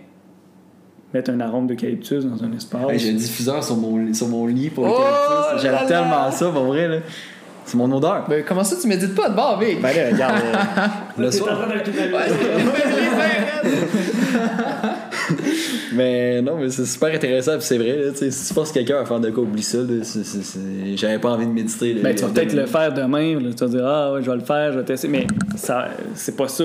[1.13, 2.91] mettre un arôme d'eucalyptus dans un espace.
[2.91, 5.59] Hey, J'ai un diffuseur sur mon, sur mon lit pour le Oh!
[5.63, 6.89] J'aime tellement ça, pour vrai.
[6.89, 6.97] là.
[7.67, 8.25] C'est mon odeur.
[8.29, 9.81] Ben, comment ça, tu médites pas de bord, Vic?
[9.81, 10.35] Ben là, regarde.
[11.19, 11.67] euh, Le soir.
[15.93, 17.97] Mais non, mais c'est super intéressant, puis c'est vrai.
[17.97, 19.79] Là, tu sais, si tu forces quelqu'un à faire de quoi, oublie ça.
[20.97, 21.95] J'avais pas envie de méditer.
[21.95, 22.01] là.
[22.03, 23.39] Ben, tu vas peut-être le faire demain.
[23.41, 23.51] là.
[23.57, 25.09] Tu vas dire, ah ouais, je vais le faire, je vais tester.
[25.09, 26.65] Mais ça, c'est pas ça.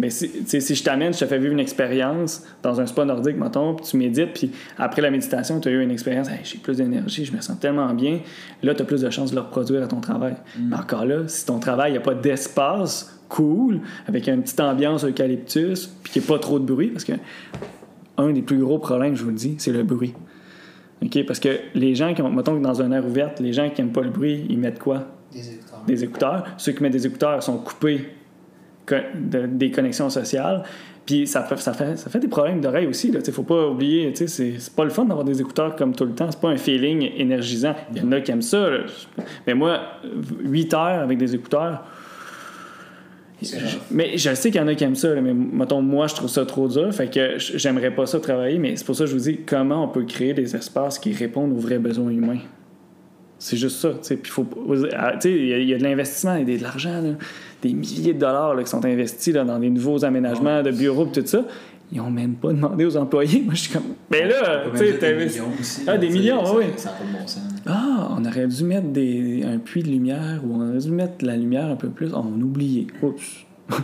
[0.00, 3.74] Mais si, je t'amène, je te fais vivre une expérience dans un spa nordique, mettons,
[3.74, 6.78] puis tu médites, puis après la méditation, tu as eu une expérience, Hey, j'ai plus
[6.78, 8.20] d'énergie, je me sens tellement bien.
[8.62, 10.36] Là, tu as plus de chances de le reproduire à ton travail.
[10.58, 14.60] Mais encore là, si ton travail, il n'y a pas d'espace cool, avec une petite
[14.60, 17.12] ambiance eucalyptus, puis qu'il n'y a pas trop de bruit, parce que
[18.16, 20.14] un des plus gros problèmes, je vous le dis, c'est le bruit.
[21.02, 21.24] OK?
[21.26, 23.80] Parce que les gens qui ont, mettons que dans un air ouvert, les gens qui
[23.82, 25.06] n'aiment pas le bruit, ils mettent quoi?
[25.32, 25.82] Des écouteurs.
[25.86, 26.44] Des écouteurs.
[26.58, 28.06] Ceux qui mettent des écouteurs sont coupés co-
[29.14, 30.62] de- des connexions sociales.
[31.06, 33.08] Puis ça fait, ça fait, ça fait des problèmes d'oreille aussi.
[33.08, 36.12] Il ne faut pas oublier, c'est pas le fun d'avoir des écouteurs comme tout le
[36.12, 36.30] temps.
[36.30, 37.74] C'est pas un feeling énergisant.
[37.94, 38.68] Il y en a qui aiment ça.
[38.70, 38.78] là.
[39.46, 39.80] Mais moi,
[40.44, 41.82] 8 heures avec des écouteurs,
[43.42, 43.48] je-
[43.90, 46.14] mais je sais qu'il y en a qui aiment ça, là, mais mettons, moi, je
[46.14, 46.92] trouve ça trop dur.
[46.94, 49.84] Fait que j'aimerais pas ça travailler, mais c'est pour ça que je vous dis comment
[49.84, 52.40] on peut créer des espaces qui répondent aux vrais besoins humains?
[53.38, 53.92] C'est juste ça.
[54.98, 57.14] ah, il y, y a de l'investissement et de l'argent, là.
[57.62, 61.06] Des milliers de dollars là, qui sont investis là, dans des nouveaux aménagements de bureaux
[61.06, 61.44] et tout ça.
[61.92, 63.42] Ils n'ont même pas demandé aux employés.
[63.44, 63.94] Moi, je suis comme.
[64.10, 65.82] Mais là, tu sais, millions aussi.
[65.86, 66.66] Ah, des millions, oui.
[66.76, 67.42] Ça n'a pas de bon sens.
[67.66, 71.24] Ah, on aurait dû mettre des, un puits de lumière ou on aurait dû mettre
[71.24, 72.10] la lumière un peu plus.
[72.14, 72.86] Oh, on a oublié.
[73.02, 73.44] Oups.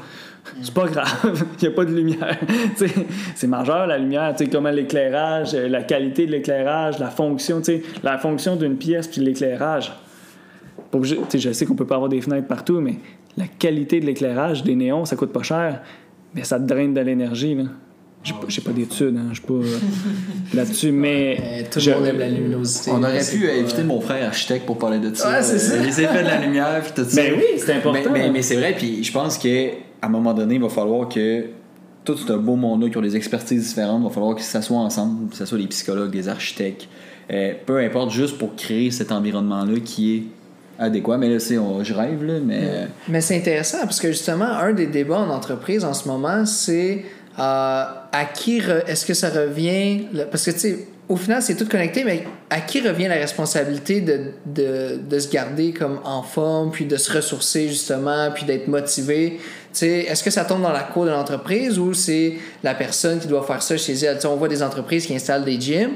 [0.62, 2.38] C'est pas grave, il n'y a pas de lumière.
[3.34, 7.58] C'est majeur la lumière, tu sais, comment l'éclairage, euh, la qualité de l'éclairage, la fonction,
[7.58, 9.92] tu sais, la fonction d'une pièce puis l'éclairage.
[11.34, 12.94] Je sais qu'on peut pas avoir des fenêtres partout, mais
[13.36, 15.82] la qualité de l'éclairage, des néons, ça coûte pas cher,
[16.34, 17.54] mais ça te draine de l'énergie.
[17.54, 17.64] là.
[18.24, 19.78] J'ai pas, j'ai pas d'études, hein, je suis pas euh,
[20.54, 22.90] là-dessus, mais Euh, tout le monde aime la luminosité.
[22.92, 25.28] On aurait pu pas- euh, inviter mon frère architecte pour parler de ça.
[25.30, 25.76] Ouais, c'est euh, ça.
[25.76, 27.22] Les effets de la lumière, puis tout ça.
[27.22, 28.10] Ben oui, c'est important.
[28.12, 29.48] Mais, mais- mais c'est vrai, puis je pense qu'à
[30.02, 31.44] un moment donné, il va falloir que
[32.04, 35.28] tout ce beau monde-là qui ont des expertises différentes, il va falloir qu'ils s'assoient ensemble,
[35.30, 36.88] que ce soit des psychologues, des architectes,
[37.32, 40.22] euh, peu importe, juste pour créer cet environnement-là qui est
[40.78, 41.16] adéquat.
[41.18, 42.88] Mais là, c'est, on- je rêve, là, mais.
[43.08, 47.04] Mais c'est intéressant parce que justement, un des débats en entreprise en ce moment, c'est
[47.38, 50.06] euh, à qui est-ce que ça revient.
[50.30, 54.00] Parce que tu sais, au final, c'est tout connecté, mais à qui revient la responsabilité
[54.00, 58.66] de, de, de se garder comme en forme, puis de se ressourcer justement, puis d'être
[58.66, 59.38] motivé?
[59.38, 63.20] Tu sais, est-ce que ça tombe dans la cour de l'entreprise ou c'est la personne
[63.20, 64.16] qui doit faire ça chez elle?
[64.16, 65.92] Tu sais, on voit des entreprises qui installent des gyms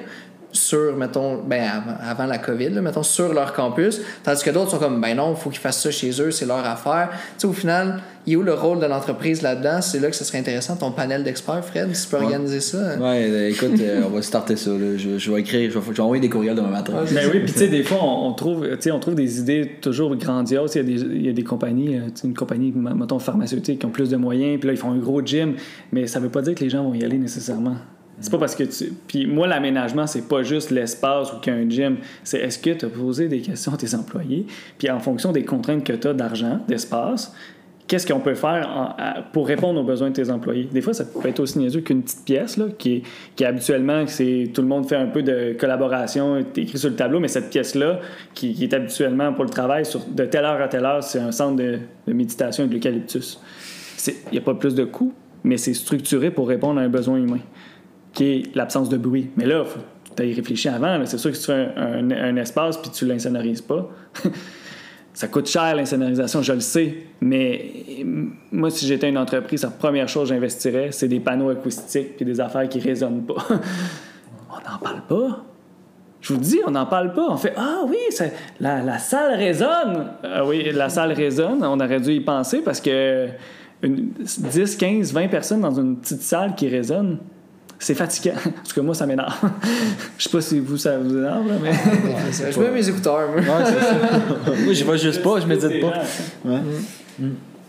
[0.52, 1.62] sur, mettons, ben
[2.02, 5.34] avant, la COVID, là, mettons, sur leur campus, tandis que d'autres sont comme, ben non,
[5.36, 7.10] il faut qu'ils fassent ça chez eux, c'est leur affaire.
[7.12, 9.80] Tu sais, au final, il est où le rôle de l'entreprise là-dedans?
[9.80, 12.24] C'est là que ce serait intéressant, ton panel d'experts, Fred, si tu peux Ouais.
[12.24, 12.96] organiser ça.
[12.98, 14.70] Ouais, euh, écoute, euh, on va starter ça.
[14.70, 14.96] Là.
[14.96, 16.92] Je, je vais écrire, je vais, je vais envoyer des courriels demain matin.
[16.94, 19.14] Ouais, Ben oui, puis tu sais, des fois, on, on trouve, tu sais, on trouve
[19.14, 20.74] des idées toujours grandioses.
[20.74, 23.18] Il y a des, il y a des compagnies, euh, tu sais, une compagnie, mettons,
[23.18, 25.54] pharmaceutique, qui ont plus de moyens, puis là, ils font un gros gym,
[25.92, 27.76] mais ça veut pas dire que les gens vont y aller nécessairement.
[28.20, 28.92] C'est pas parce que tu.
[29.06, 31.96] Puis moi, l'aménagement, c'est pas juste l'espace ou qu'il y a un gym.
[32.22, 34.46] C'est est-ce que tu as posé des questions à tes employés,
[34.78, 37.34] puis en fonction des contraintes que tu as d'argent, d'espace,
[37.90, 38.94] qu'est-ce qu'on peut faire
[39.32, 40.68] pour répondre aux besoins de tes employés?
[40.70, 43.02] Des fois, ça peut être aussi niaiseux qu'une petite pièce là, qui,
[43.34, 47.18] qui habituellement, c'est tout le monde fait un peu de collaboration, écrit sur le tableau,
[47.18, 47.98] mais cette pièce-là,
[48.32, 51.56] qui, est habituellement pour le travail, de telle heure à telle heure, c'est un centre
[51.56, 53.40] de, méditation et de l'eucalyptus.
[54.06, 55.12] Il n'y a pas plus de coûts,
[55.42, 57.40] mais c'est structuré pour répondre à un besoin humain,
[58.12, 59.30] qui est l'absence de bruit.
[59.36, 59.64] Mais là,
[60.16, 61.00] tu as y réfléchi avant.
[61.04, 63.88] C'est sûr que si tu fais un, espace puis tu l'insonorises pas,
[65.14, 67.72] ça coûte cher l'insonorisation, je le sais, mais
[68.50, 72.24] moi, si j'étais une entreprise, la première chose que j'investirais, c'est des panneaux acoustiques puis
[72.24, 73.46] des affaires qui résonnent pas.
[74.50, 75.44] on n'en parle pas.
[76.20, 77.26] Je vous dis, on n'en parle pas.
[77.30, 77.98] On fait Ah oui,
[78.60, 80.12] la, salle résonne.
[80.22, 81.64] Ah oui, la salle résonne.
[81.64, 83.28] On aurait dû y penser parce que
[83.82, 87.18] une- 10, 15, 20 personnes dans une petite salle qui résonne,
[87.80, 88.34] c'est fatigant.
[88.46, 89.34] En tout cas, moi, ça m'énerve.
[90.18, 91.72] Je sais pas si vous, ça vous énerve, là, mais.
[92.52, 93.40] Je mets mes écouteurs, moi.
[93.40, 94.54] Ouais, c'est ça.
[94.64, 95.92] Moi, j'y vais juste pas, je médite pas.
[96.44, 96.60] Ouais.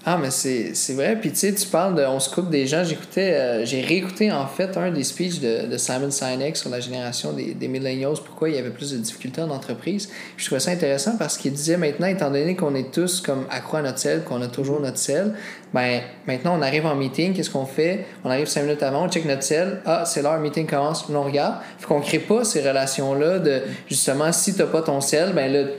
[0.04, 1.16] Ah, mais c'est c'est vrai.
[1.20, 2.84] Puis tu sais, tu parles de On se coupe des gens.
[2.84, 6.80] J'écoutais, euh, j'ai réécouté en fait un des speeches de, de Simon Sinek sur la
[6.80, 10.08] génération des, des millennials, pourquoi il y avait plus de difficultés en entreprise.
[10.08, 13.46] Puis je trouvais ça intéressant parce qu'il disait maintenant, étant donné qu'on est tous comme
[13.52, 15.36] accro à notre sel, qu'on a toujours notre sel,
[15.72, 18.06] ben maintenant on arrive en meeting, qu'est-ce qu'on fait?
[18.24, 21.24] On arrive cinq minutes avant, on check notre sel, ah, c'est l'heure, meeting commence, on
[21.24, 21.58] regarde.
[21.78, 25.70] Fait qu'on crée pas ces relations-là de justement, si t'as pas ton sel, ben là,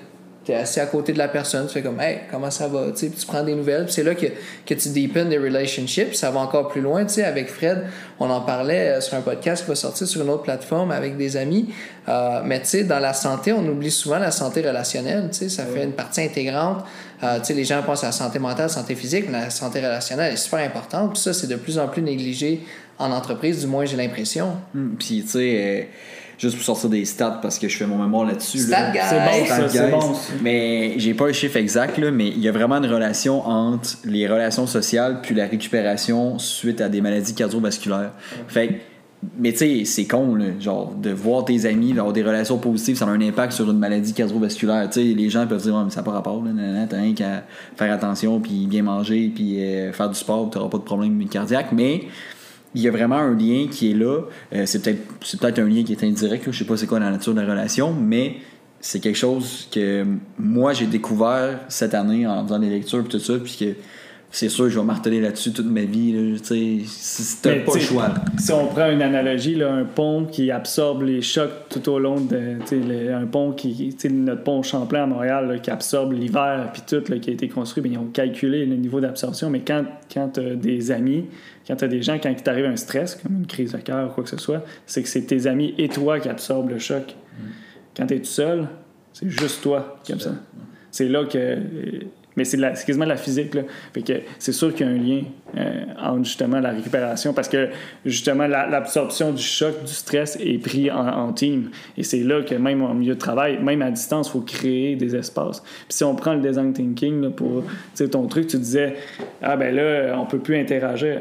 [0.45, 2.91] t'es assis à côté de la personne, tu fais comme Hey, comment ça va?
[2.91, 4.27] Tu sais, puis tu prends des nouvelles, c'est là que,
[4.67, 7.05] que tu deepens des relationships, ça va encore plus loin.
[7.05, 7.85] Tu sais, avec Fred,
[8.19, 11.17] on en parlait euh, sur un podcast qui va sortir sur une autre plateforme avec
[11.17, 11.73] des amis.
[12.09, 15.29] Euh, mais tu sais, dans la santé, on oublie souvent la santé relationnelle.
[15.31, 16.85] Tu sais, ça fait une partie intégrante.
[17.23, 19.81] Euh, tu sais, les gens pensent à la santé mentale, santé physique, mais la santé
[19.81, 21.13] relationnelle est super importante.
[21.13, 22.65] Puis ça, c'est de plus en plus négligé
[22.99, 24.57] en entreprise, du moins j'ai l'impression.
[24.75, 25.83] Hum, Puis, tu sais, euh,
[26.43, 28.59] juste pour sortir des stats, parce que je fais mon mémoire là-dessus.
[28.59, 29.69] Stat là.
[29.69, 30.15] C'est bon, bon.
[30.43, 33.91] Mais j'ai pas le chiffre exact, là, mais il y a vraiment une relation entre
[34.05, 38.11] les relations sociales puis la récupération suite à des maladies cardiovasculaires.
[38.49, 38.73] Fait que,
[39.39, 42.97] mais tu sais, c'est con, là, genre, de voir tes amis, d'avoir des relations positives,
[42.97, 44.91] ça a un impact sur une maladie cardiovasculaire.
[44.91, 47.15] Tu sais, les gens peuvent dire, mais ça n'a pas rapport, là, nanana, t'as rien
[47.15, 47.45] qu'à
[47.77, 51.69] faire attention, puis bien manger, puis euh, faire du sport, t'auras pas de problème cardiaque,
[51.71, 52.03] mais
[52.75, 54.23] il y a vraiment un lien qui est là.
[54.53, 56.53] Euh, c'est peut-être un lien qui est indirect, là.
[56.53, 58.37] je sais pas c'est quoi la nature de la relation, mais
[58.81, 60.05] c'est quelque chose que
[60.39, 63.75] moi j'ai découvert cette année en faisant des lectures et tout ça, puis que
[64.35, 66.13] c'est sûr je vais marteler là-dessus toute ma vie.
[66.13, 66.37] Là,
[67.45, 68.09] Mais pas le choix.
[68.09, 68.15] là.
[68.39, 72.19] Si on prend une analogie, là, un pont qui absorbe les chocs tout au long
[72.21, 72.57] de.
[72.73, 73.95] le- un pont qui.
[74.11, 77.49] Notre pont Champlain à Montréal, là, qui absorbe l'hiver, puis tout, là, qui a été
[77.49, 79.51] construit, bien, ils ont calculé le niveau d'absorption.
[79.51, 81.27] Mais quand, quand tu as des amis,
[81.69, 84.11] quand tu as des gens, quand il t'arrive un stress, comme une crise de cœur
[84.11, 86.79] ou quoi que ce soit, c'est que c'est tes amis et toi qui absorbent le
[86.79, 87.15] choc.
[87.97, 88.67] Quand tu es tout seul,
[89.13, 90.37] c'est juste toi qui absorbe.
[90.91, 91.59] C'est là que.
[92.37, 93.53] Mais c'est quasiment la physique.
[94.39, 95.23] C'est sûr qu'il y a un lien
[95.59, 97.69] euh, entre justement la récupération parce que
[98.05, 101.71] justement la- l'absorption du choc, du stress est pris en, team.
[101.97, 104.97] Et c'est là que même en milieu de travail, même à distance, il faut créer
[104.97, 105.61] des espaces.
[105.61, 107.65] Puis si on prend le design thinking là, pour
[108.11, 108.97] ton truc, tu disais
[109.43, 111.21] Ah ben là, on peut plus interagir.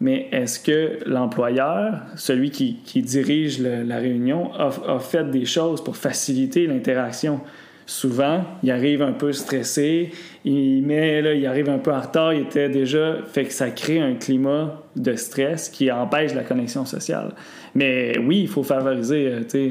[0.00, 6.68] Mais est-ce que l'employeur, celui qui, dirige la réunion, a fait des choses pour faciliter
[6.68, 7.40] l'interaction?
[7.88, 10.10] Souvent, il arrive un peu stressé,
[10.44, 13.16] il, met, là, il arrive un peu en retard, il était déjà.
[13.32, 17.32] Fait que ça crée un climat de stress qui empêche la connexion sociale.
[17.74, 19.70] Mais oui, il faut favoriser, euh,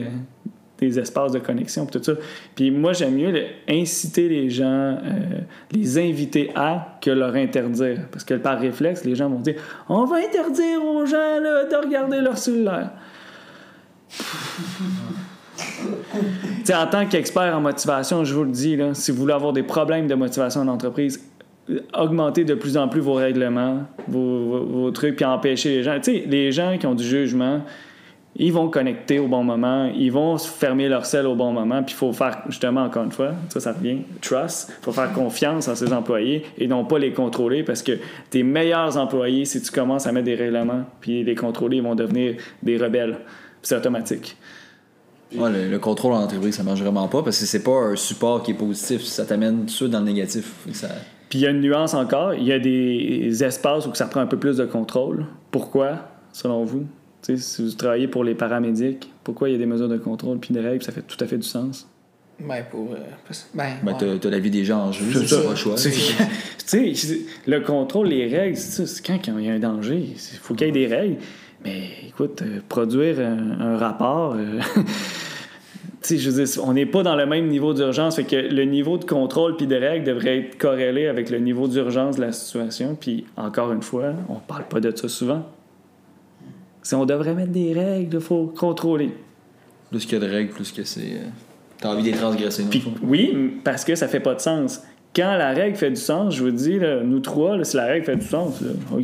[0.80, 2.14] des espaces de connexion, tout ça.
[2.56, 3.40] Puis moi, j'aime mieux
[3.70, 4.98] inciter les gens, euh,
[5.72, 8.08] les inviter à que leur interdire.
[8.12, 11.86] Parce que par réflexe, les gens vont dire on va interdire aux gens là, de
[11.86, 12.90] regarder leur cellulaire.
[16.74, 19.64] En tant qu'expert en motivation, je vous le dis, là, si vous voulez avoir des
[19.64, 21.22] problèmes de motivation en entreprise,
[21.94, 25.96] augmentez de plus en plus vos règlements, vos, trucs, puis empêchez les gens.
[26.00, 27.62] Tu sais, les gens qui ont du jugement,
[28.36, 31.96] ils vont connecter au bon moment, ils vont fermer leur selle au bon moment, puis
[31.96, 35.68] il faut faire, justement, encore une fois, ça, ça revient, trust, il faut faire confiance
[35.68, 37.94] à ses employés et non pas les contrôler parce que
[38.30, 41.96] tes meilleurs employés, si tu commences à mettre des règlements, puis les contrôler, ils vont
[41.96, 43.18] devenir des rebelles.
[43.64, 44.38] C'est automatique.
[45.36, 47.96] Ouais, le, le contrôle en entreprise, ça marche vraiment pas parce que c'est pas un
[47.96, 50.54] support qui est positif, ça t'amène tout dans le négatif.
[50.74, 50.88] Ça-
[51.30, 52.34] Puis il y a une nuance encore.
[52.34, 55.26] Il y a des espaces où ça prend un peu plus de contrôle.
[55.52, 56.86] Pourquoi, selon vous?
[57.24, 60.54] Si vous travaillez pour les paramédics, pourquoi il y a des mesures de contrôle puis
[60.54, 61.90] des règles, ça fait tout à fait du sens.
[62.40, 62.92] Ben, pour.
[62.94, 62.98] euh,
[63.54, 64.20] ben, Ben, ouais.
[64.20, 65.42] t'as, la vie des gens en jeu, C'est ça.
[65.42, 65.76] pas le choix.
[66.68, 69.98] Tu sais, le contrôle, les règles, c'est quand il y a un danger.
[70.16, 71.16] Il faut qu'il y ait des règles.
[71.64, 74.60] Mais écoute, euh, produire un, un rapport, euh,
[76.10, 78.16] je veux dire, on n'est pas dans le même niveau d'urgence.
[78.16, 81.68] Fait que le niveau de contrôle puis de règles devrait être corrélé avec le niveau
[81.68, 82.96] d'urgence de la situation.
[83.00, 85.44] Puis encore une fois, on parle pas de ça souvent.
[86.84, 89.12] Si on devrait mettre des règles, il faut contrôler.
[89.90, 91.02] Plus qu'il y a de règles, plus que c'est.
[91.02, 91.26] euh,
[91.80, 92.64] T'as envie de les transgresser.
[93.04, 94.82] oui, parce que ça fait pas de sens.
[95.16, 97.86] Quand la règle fait du sens, je vous dis, là, nous trois, là, si la
[97.86, 99.04] règle fait du sens, là, OK.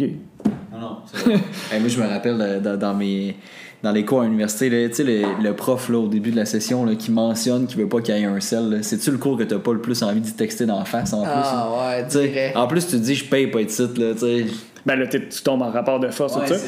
[0.84, 0.97] Non.
[1.71, 3.36] Hey, moi, je me rappelle euh, dans, dans mes.
[3.81, 6.38] Dans les cours à l'université, là, tu sais, le, le prof là, au début de
[6.38, 9.17] la session là, qui mentionne qu'il veut pas qu'il y ait un sel, c'est-tu le
[9.17, 11.31] cours que t'as pas le plus envie d'y texter d'en face en plus?
[11.34, 12.53] Ah, ouais, Tu sais, dirais.
[12.55, 14.45] en plus, tu te dis, je paye pas être site, là, tu sais.
[14.86, 16.59] Ben là, tu tombes en rapport de force, Ouais, tout ça.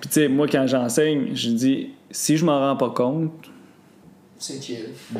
[0.00, 3.32] Puis, tu sais, moi, quand j'enseigne, je dis, si je m'en rends pas compte,
[4.38, 4.76] C'est chill.
[5.12, 5.18] tu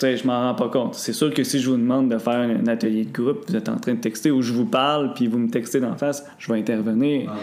[0.00, 0.96] sais, je m'en rends pas compte.
[0.96, 3.68] C'est sûr que si je vous demande de faire un atelier de groupe, vous êtes
[3.68, 6.52] en train de texter ou je vous parle, puis vous me textez d'en face, je
[6.52, 7.30] vais intervenir.
[7.32, 7.38] Mais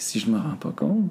[0.00, 1.10] si je m'en rends pas compte,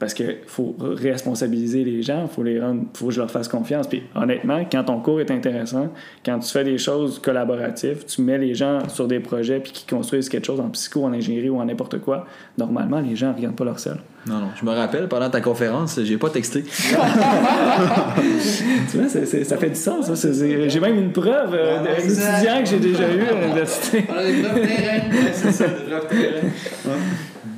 [0.00, 3.86] parce qu'il faut responsabiliser les gens, faut les rendre, faut que je leur fasse confiance.
[3.86, 5.88] Puis honnêtement, quand ton cours est intéressant,
[6.24, 9.86] quand tu fais des choses collaboratives, tu mets les gens sur des projets puis qui
[9.86, 12.24] construisent quelque chose en psycho, en ingénierie ou en n'importe quoi,
[12.56, 13.98] normalement, les gens ne regardent pas leur selle.
[14.26, 14.48] Non, non.
[14.58, 16.64] Je me rappelle, pendant ta conférence, j'ai pas texté.
[16.64, 16.70] tu
[18.96, 20.10] vois, ça fait du sens.
[20.66, 24.06] J'ai même une preuve euh, d'un étudiant que j'ai déjà eu à l'université.
[24.08, 25.00] On a des preuves terrain.
[25.34, 26.48] c'est ça, des preuves terrain.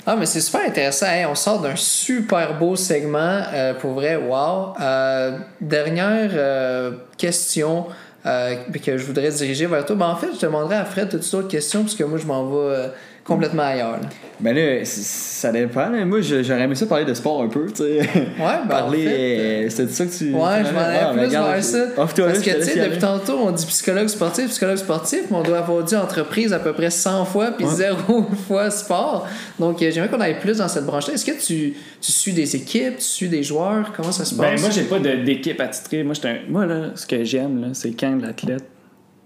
[0.04, 1.06] Ah, mais c'est super intéressant.
[1.06, 3.42] Hey, on sort d'un super beau segment.
[3.52, 4.74] euh, pour vrai, wow.
[4.80, 7.86] Euh, dernière euh, question
[8.24, 9.94] que je voudrais diriger vers toi.
[9.96, 11.82] Ben, en fait, je demanderais à Fred toutes sortes de questions?
[11.82, 12.90] Parce que moi, je m'en vais
[13.24, 13.98] complètement ailleurs.
[14.42, 15.88] Ben là, ça dépend.
[16.04, 17.98] Moi, j'aurais aimé ça parler de sport un peu, tu sais.
[18.00, 18.06] Ouais,
[18.38, 18.98] ben, Parler.
[19.06, 20.24] en fait, euh, euh, C'était ça que tu.
[20.24, 21.78] Ouais, je m'en Ah, allais ben, plus regarde, vers ça.
[21.94, 22.98] Parce que, tu sais, depuis aller.
[22.98, 26.72] tantôt, on dit psychologue sportif, psychologue sportif, mais on doit avoir dit entreprise à peu
[26.72, 27.72] près 100 fois, puis Ouais.
[27.72, 29.28] zéro fois sport.
[29.60, 31.14] Donc, euh, j'aimerais qu'on aille plus dans cette branche-là.
[31.14, 33.92] Est-ce que tu, tu suis des équipes, tu suis des joueurs?
[33.96, 34.60] Comment ça se Ben, passe?
[34.60, 36.02] moi, j'ai pas d'équipe attitrée.
[36.02, 38.64] Moi, un- moi là, ce que j'aime, là, c'est quand l'athlète,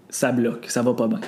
[0.09, 1.19] ça bloque, ça va pas bien.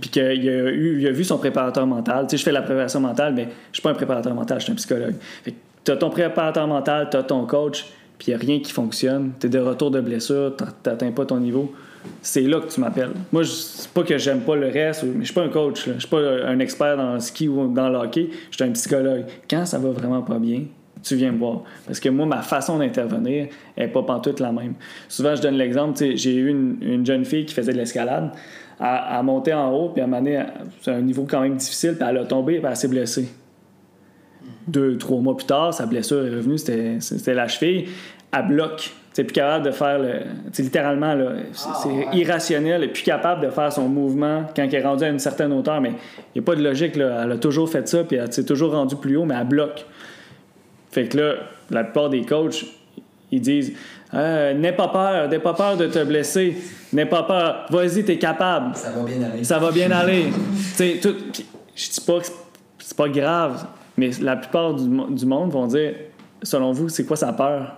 [0.00, 2.26] Puis qu'il a, eu, il a vu son préparateur mental.
[2.26, 4.64] Tu sais, je fais la préparation mentale, mais je suis pas un préparateur mental, je
[4.64, 5.14] suis un psychologue.
[5.44, 5.50] Que
[5.84, 7.84] t'as ton préparateur mental, t'as ton coach,
[8.18, 9.32] puis il a rien qui fonctionne.
[9.38, 11.72] T'es de retour de blessure, t'at- t'atteins pas ton niveau.
[12.22, 13.10] C'est là que tu m'appelles.
[13.30, 15.86] Moi, c'est pas que j'aime pas le reste, mais je suis pas un coach.
[15.86, 15.94] là.
[15.96, 18.30] Je suis pas un expert dans le ski ou dans le hockey.
[18.50, 19.24] Je suis un psychologue.
[19.50, 20.62] Quand ça va vraiment pas bien,
[21.02, 21.62] tu viens me voir.
[21.86, 24.74] Parce que moi, ma façon d'intervenir est pas pantoute la même.
[25.08, 28.30] Souvent, je donne l'exemple, tu j'ai eu une jeune fille qui faisait de l'escalade.
[28.80, 30.42] Elle montait en haut, puis à donné,
[30.80, 33.28] c'est un niveau quand même difficile, puis elle a tombé, puis elle s'est blessée.
[34.66, 37.88] Deux, trois mois plus tard, sa blessure est revenue, c'était la cheville.
[38.32, 38.92] Elle bloque.
[39.12, 40.20] C'est plus capable de faire le.
[40.52, 41.14] C'est littéralement,
[41.52, 42.06] c'est Ah, ouais.
[42.12, 42.92] irrationnel.
[42.92, 45.90] Plus capable de faire son mouvement quand elle est rendue à une certaine hauteur, mais
[46.34, 46.94] il n'y a pas de logique.
[46.94, 47.22] Là.
[47.24, 49.84] Elle a toujours fait ça, puis elle s'est toujours rendue plus haut, mais elle bloque.
[50.92, 51.34] Fait que là,
[51.70, 52.64] la plupart des coachs,
[53.32, 53.72] ils disent
[54.14, 56.56] Euh, N'aie pas peur, n'aie pas peur de te blesser,
[56.92, 59.44] n'aie pas peur, vas-y, t'es capable, Ça va bien aller.
[59.44, 60.30] ça va bien aller.
[61.00, 61.14] Tout-
[61.76, 62.26] je dis pas que
[62.78, 65.94] c'est- pas grave, mais la plupart du, mo- du monde vont dire
[66.42, 67.76] Selon vous, c'est quoi sa peur?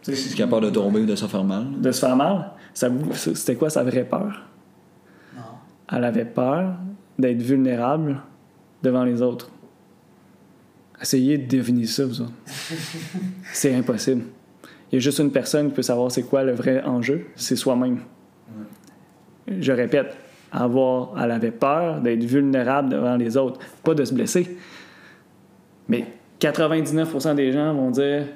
[0.00, 1.66] C'est capable de tomber ou de se faire mal.
[1.80, 2.50] De se faire mal?
[2.72, 4.42] C'était quoi sa vraie peur?
[5.36, 5.42] Non.
[5.92, 6.74] Elle avait peur
[7.18, 8.20] d'être vulnérable
[8.82, 9.50] devant les autres.
[11.02, 12.32] Essayez de deviner ça, vous autres.
[13.52, 14.22] c'est impossible.
[14.94, 17.56] Il y a juste une personne qui peut savoir c'est quoi le vrai enjeu, c'est
[17.56, 17.98] soi-même.
[19.48, 20.14] Je répète,
[20.52, 24.56] avoir, elle avait peur d'être vulnérable devant les autres, pas de se blesser.
[25.88, 26.06] Mais
[26.40, 28.26] 99% des gens vont dire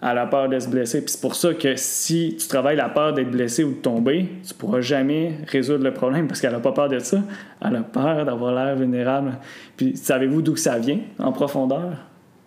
[0.00, 1.00] à la peur de se blesser.
[1.00, 4.28] Puis c'est pour ça que si tu travailles la peur d'être blessé ou de tomber,
[4.46, 7.18] tu pourras jamais résoudre le problème parce qu'elle n'a pas peur de ça.
[7.60, 9.38] Elle a peur d'avoir l'air vulnérable.
[9.76, 11.96] Puis savez-vous d'où que ça vient en profondeur?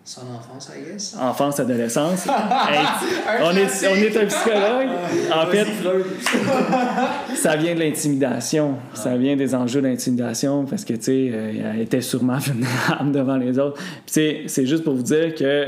[0.04, 1.16] Son enfance, I guess.
[1.20, 2.26] Enfance, adolescence.
[2.70, 4.88] Hey, on, est, on est un psychologue.
[5.32, 5.66] En fait,
[7.36, 8.76] ça vient de l'intimidation.
[8.94, 13.36] Ça vient des enjeux d'intimidation parce que, tu sais, euh, elle était sûrement vulnérable devant
[13.36, 13.76] les autres.
[13.76, 15.66] Puis, tu sais, c'est juste pour vous dire que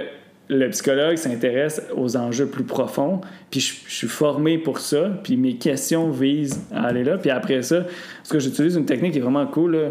[0.49, 3.21] le psychologue s'intéresse aux enjeux plus profonds.
[3.51, 5.11] Puis je, je suis formé pour ça.
[5.23, 7.19] Puis mes questions visent à aller là.
[7.19, 9.77] Puis après ça, parce que j'utilise une technique qui est vraiment cool.
[9.77, 9.89] là.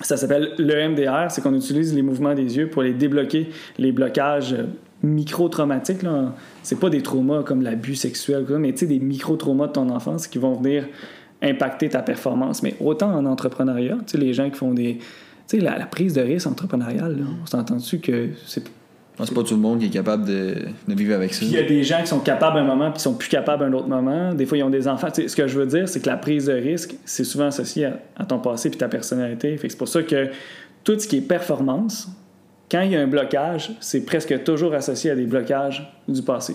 [0.00, 1.30] Ça s'appelle le MDR.
[1.30, 4.66] C'est qu'on utilise les mouvements des yeux pour les débloquer, les blocages euh,
[5.02, 6.00] micro-traumatiques.
[6.62, 10.54] C'est pas des traumas comme l'abus sexuel, mais des micro-traumas de ton enfance qui vont
[10.54, 10.86] venir
[11.42, 12.62] impacter ta performance.
[12.62, 14.98] Mais autant en entrepreneuriat, les gens qui font des.
[15.52, 18.64] La, prise de risque entrepreneuriale, on s'entend-tu que c'est
[19.24, 20.54] C'est pas tout le monde qui est capable de,
[20.86, 21.44] de vivre avec ça.
[21.44, 23.72] Il y a des gens qui sont capables un moment, puis sont plus capables un
[23.72, 24.32] autre moment.
[24.34, 25.08] Des fois, ils ont des enfants.
[25.14, 27.98] Ce que je veux dire, c'est que la prise de risque, c'est souvent associé à,
[28.16, 29.58] à ton passé puis ta personnalité.
[29.60, 30.28] C'est pour ça que
[30.84, 32.08] tout ce qui est performance,
[32.70, 36.54] quand il y a un blocage, c'est presque toujours associé à des blocages du passé.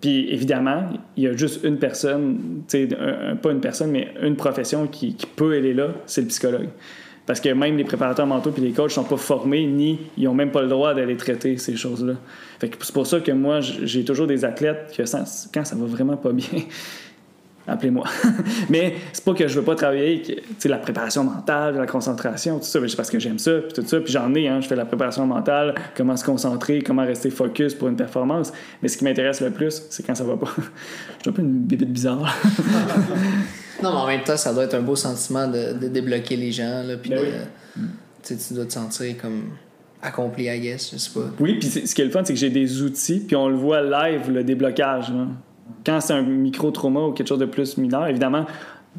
[0.00, 0.82] Puis évidemment,
[1.16, 5.14] il y a juste une personne, un- un- pas une personne, mais une profession qui,
[5.14, 6.68] qui peut aller là, c'est le psychologue.
[7.26, 10.34] Parce que même les préparateurs mentaux puis les coachs sont pas formés, ni ils ont
[10.34, 12.14] même pas le droit d'aller traiter ces choses-là.
[12.60, 15.02] C'est pour ça que moi, j'ai toujours des athlètes que
[15.52, 16.60] quand ça va vraiment pas bien,
[17.66, 18.06] appelez-moi.
[18.70, 22.64] mais c'est pas que je veux pas travailler, que, la préparation mentale, la concentration, tout
[22.64, 24.66] ça, mais c'est parce que j'aime ça, puis tout ça, puis j'en ai, hein, je
[24.68, 28.52] fais la préparation mentale, comment se concentrer, comment rester focus pour une performance.
[28.82, 30.48] Mais ce qui m'intéresse le plus, c'est quand ça va pas.
[30.56, 30.62] je
[31.22, 32.34] suis un peu une bébête bizarre.
[33.82, 36.52] Non, mais en même temps, ça doit être un beau sentiment de, de débloquer les
[36.52, 36.82] gens.
[36.84, 37.26] Là, puis Ben de-
[37.76, 38.36] oui.
[38.46, 39.42] tu dois te sentir comme
[40.00, 40.90] accompli, I guess.
[40.92, 41.26] Je sais pas.
[41.40, 43.56] Oui, puis ce qui est le fun, c'est que j'ai des outils, puis on le
[43.56, 45.10] voit live, le déblocage.
[45.10, 45.26] là.
[45.84, 48.46] Quand c'est un micro-trauma ou quelque chose de plus mineur, évidemment,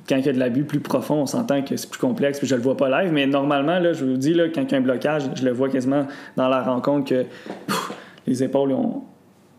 [0.07, 2.47] quand il y a de l'abus plus profond, on s'entend que c'est plus complexe, puis
[2.47, 4.75] je le vois pas live, mais normalement, là, je vous dis, là, quand il y
[4.75, 6.05] a un blocage, je le vois quasiment
[6.35, 7.23] dans la rencontre que
[7.67, 7.91] pff,
[8.27, 9.03] les épaules ont,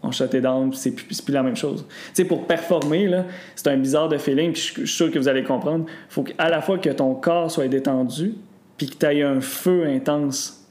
[0.02, 1.86] ont shutté down, c'est plus, plus la même chose.
[1.88, 5.11] Tu sais, pour performer, là, c'est un bizarre de feeling, puis je je suis sûr
[5.11, 5.86] que vous allez comprendre.
[5.88, 8.34] Il faut qu'à la fois que ton corps soit détendu,
[8.76, 10.66] puis que tu aies un feu intense.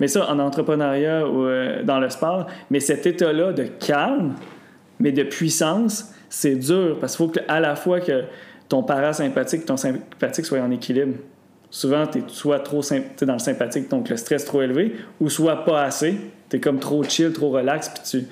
[0.00, 4.34] Mais ça, en entrepreneuriat ou euh, dans le sport, mais cet état-là de calme,
[5.00, 8.24] mais de puissance, c'est dur parce qu'il faut qu'à la fois que
[8.68, 11.16] ton parasympathique et ton sympathique soient en équilibre.
[11.70, 12.80] Souvent, tu es soit trop
[13.22, 16.16] dans le sympathique, donc le stress trop élevé, ou soit pas assez.
[16.48, 18.26] Tu es comme trop chill, trop relax, puis tu.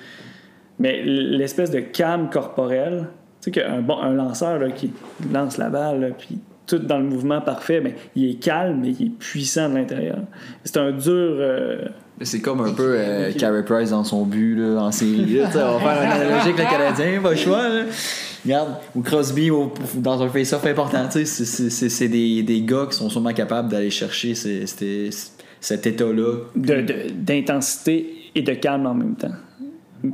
[0.79, 3.07] Mais l'espèce de calme corporel,
[3.41, 4.91] tu sais qu'un bon, un lanceur là, qui
[5.31, 9.07] lance la balle, puis tout dans le mouvement parfait, mais il est calme, mais il
[9.07, 10.19] est puissant de l'intérieur.
[10.63, 11.11] C'est un dur.
[11.13, 11.85] euh,
[12.21, 15.35] C'est comme un peu euh, Carey Price dans son but là, en série.
[15.35, 17.69] Là, tu sais, on va faire un analogique, le Canadien, pas le choix.
[17.69, 17.83] Là.
[18.43, 21.05] Regarde, ou Crosby au- dans un face-off important.
[21.05, 24.33] tu sais, c'est- C'est c'est- c'est des, des gars qui sont sûrement capables d'aller chercher
[24.35, 25.09] ces- ces-
[25.59, 26.37] cet état-là.
[26.55, 29.33] de- de- d'intensité et de calme en même temps.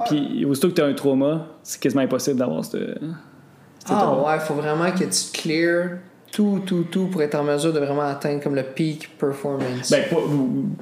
[0.08, 2.78] Puis, aussitôt que tu as un trauma, c'est quasiment impossible d'avoir ce.
[3.90, 5.90] Ah ouais, faut vraiment que tu clear
[6.34, 9.92] tout, tout, tout pour être en mesure de vraiment atteindre comme le peak performance.
[9.92, 10.18] Ben, pas,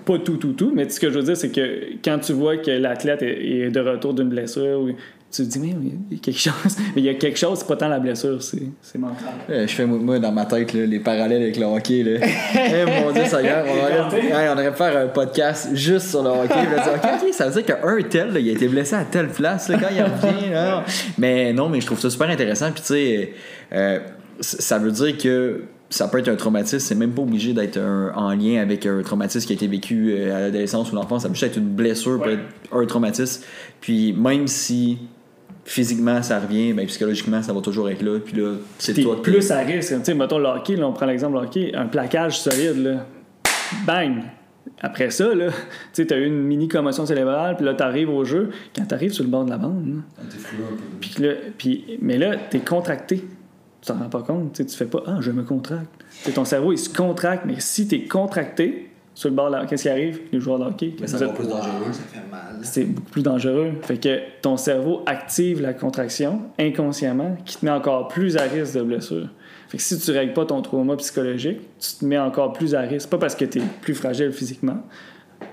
[0.05, 2.57] pas tout, tout, tout, mais ce que je veux dire, c'est que quand tu vois
[2.57, 4.87] que l'athlète est, est de retour d'une blessure,
[5.29, 6.77] tu te dis, mais mais il y a quelque chose.
[6.95, 9.27] Mais il y a quelque chose, c'est pas tant la blessure, c'est c'est mental.
[9.49, 12.03] Euh, je fais moi, dans ma tête là, les parallèles avec le hockey.
[12.03, 12.25] Là.
[12.53, 15.69] Eh, mon dieu, ça y est, on aurait, hey, on aurait pu faire un podcast
[15.73, 16.53] juste sur le hockey.
[16.53, 19.03] Là, dire, ok, ok, ça veut dire qu'un tel, là, il a été blessé à
[19.03, 20.49] telle place là, quand il revient.
[20.51, 20.85] là.
[21.17, 22.71] Mais non, mais je trouve ça super intéressant.
[22.71, 23.33] Puis tu sais,
[23.73, 23.99] euh,
[24.41, 28.11] ça veut dire que ça peut être un traumatisme, c'est même pas obligé d'être un-
[28.15, 31.23] en lien avec un traumatisme qui a été vécu euh, à l'adolescence ou l'enfance.
[31.23, 33.43] Ça peut juste être une blessure, peut être un traumatisme.
[33.81, 34.97] Puis même si
[35.65, 38.19] physiquement ça revient, ben, psychologiquement ça va toujours être là.
[38.23, 39.93] Puis là, c'est toi qui- plus à risque.
[39.97, 43.05] Tu sais, mettons le hockey, là, on prend l'exemple du hockey, un plaquage solide, là.
[43.85, 44.23] Bang!
[44.79, 45.49] Après ça, là,
[45.93, 48.49] tu sais, as eu une mini commotion cérébrale, puis là, t'arrives au jeu.
[48.75, 50.23] Quand t'arrives sur le bord de la bande, là,
[50.99, 53.23] puis là, puis, mais là, t'es contracté.
[53.81, 54.53] Tu t'en rends pas compte.
[54.53, 55.89] Tu tu fais pas Ah, je me contracte.
[56.23, 59.83] Tu sais, ton cerveau, il se contracte, mais si t'es contracté sur le bord qu'est-ce
[59.83, 60.21] qui arrive?
[60.31, 60.95] Les joueurs de hockey.
[61.01, 61.91] Mais ça êtes- plus dangereux.
[61.91, 62.59] Ça fait mal.
[62.61, 63.71] c'est beaucoup plus dangereux.
[63.81, 68.75] Fait que ton cerveau active la contraction inconsciemment qui te met encore plus à risque
[68.77, 69.27] de blessure.
[69.67, 72.81] Fait que si tu règles pas ton trauma psychologique, tu te mets encore plus à
[72.81, 73.09] risque.
[73.09, 74.83] Pas parce que tu es plus fragile physiquement,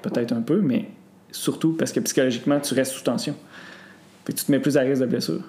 [0.03, 0.87] peut-être un peu, mais
[1.31, 3.35] surtout parce que psychologiquement, tu restes sous tension.
[4.25, 5.41] Fait que tu te mets plus à risque de blessure.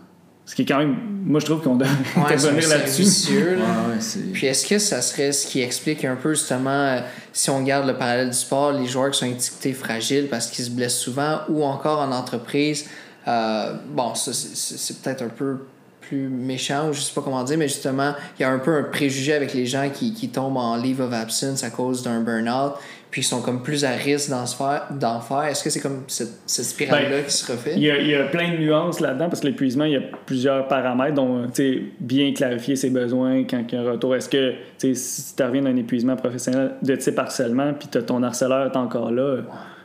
[0.49, 0.95] Ce qui est quand même.
[1.25, 2.35] Moi, je trouve qu'on devrait Ouais,
[2.67, 3.55] là-dessus.
[3.55, 3.65] là.
[3.87, 4.23] Ouais.
[4.33, 7.01] Puis est-ce que ça serait ce qui explique un peu justement, euh,
[7.33, 10.65] si on garde le parallèle du sport, les joueurs qui sont étiquetés fragiles parce qu'ils
[10.65, 12.85] se blessent souvent ou encore en entreprise,
[13.27, 15.57] Euh, bon, ça, c'est- c'est c'est peut-être un peu
[16.01, 18.75] plus méchant, ou je sais pas comment dire, mais justement, il y a un peu
[18.75, 22.21] un préjugé avec les gens qui, qui tombent en leave of absence à cause d'un
[22.21, 22.73] burn-out,
[23.11, 25.45] puis qui sont comme plus à risque d'en faire-.
[25.45, 27.73] Est-ce que c'est comme cette, cette spirale-là Ben, qui se refait?
[27.75, 29.97] Il y, a, il y a plein de nuances là-dedans parce que l'épuisement, il y
[29.97, 33.91] a plusieurs paramètres, dont tu sais, bien clarifier ses besoins quand il y a un
[33.91, 34.15] retour.
[34.15, 38.77] Est-ce que si tu reviens d'un épuisement professionnel de type harcèlement, puis ton harceleur est
[38.77, 39.37] encore là,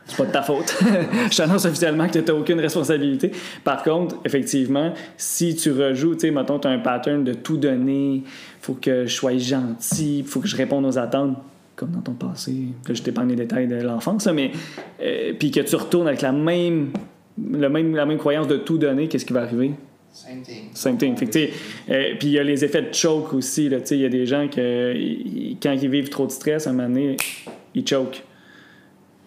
[0.05, 0.75] c'est pas de ta faute.
[1.31, 3.31] Je t'annonce officiellement que tu n'as aucune responsabilité.
[3.63, 7.57] Par contre, effectivement, si tu rejoues, tu sais, mettons, tu as un pattern de tout
[7.57, 8.23] donner,
[8.61, 11.37] faut que je sois gentil, faut que je réponde aux attentes
[11.75, 12.53] comme dans ton passé.
[12.87, 14.51] Là, je t'épargne les détails de l'enfance, mais
[15.01, 16.91] euh, puis que tu retournes avec la même,
[17.37, 19.71] le même, la même croyance de tout donner, qu'est-ce qui va arriver?
[20.11, 20.69] Same thing.
[20.73, 21.15] Same thing.
[21.89, 23.65] Euh, puis il y a les effets de choke aussi.
[23.65, 24.93] Il y a des gens que
[25.61, 27.17] quand ils vivent trop de stress, à un moment donné,
[27.73, 28.23] ils choke.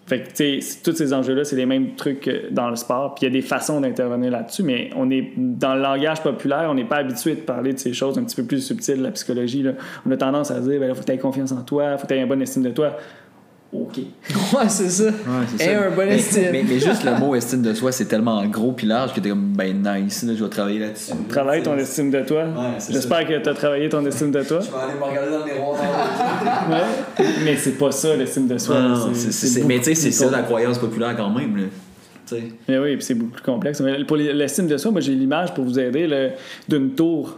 [0.09, 3.13] Fait que, tu sais, tous ces enjeux-là, c'est les mêmes trucs dans le sport.
[3.13, 6.67] Puis il y a des façons d'intervenir là-dessus, mais on est dans le langage populaire,
[6.67, 9.11] on n'est pas habitué de parler de ces choses un petit peu plus subtiles, la
[9.11, 9.63] psychologie.
[10.07, 12.07] On a tendance à dire, ben, là, faut que tu aies confiance en toi, faut
[12.07, 12.97] que tu aies une bonne estime de toi.
[13.71, 13.97] OK.
[14.53, 15.03] Ouais, c'est ça.
[15.05, 15.11] Ouais,
[15.55, 15.83] c'est Et ça.
[15.85, 16.43] un bon mais, estime.
[16.51, 19.29] Mais, mais juste le mot estime de soi, c'est tellement gros puis large que t'es
[19.29, 21.11] comme, ben nice, là, je vais travailler là-dessus.
[21.29, 22.45] Travaille ton estime de toi.
[22.45, 24.59] Ouais, c'est J'espère que tu as travaillé ton estime de toi.
[24.59, 25.79] Je vais aller me regarder dans le miroir.
[26.69, 27.25] Ouais.
[27.43, 28.79] Mais c'est pas ça l'estime de soi.
[28.79, 28.95] Non, là.
[29.05, 31.55] non, c'est- c'est- beaucoup mais tu sais, c'est ça la croyance populaire quand même.
[31.57, 31.63] Là.
[32.67, 33.81] Mais oui, puis c'est beaucoup plus complexe.
[33.81, 36.29] Mais pour les- l'estime de soi, moi j'ai l'image pour vous aider là,
[36.67, 37.37] d'une tour.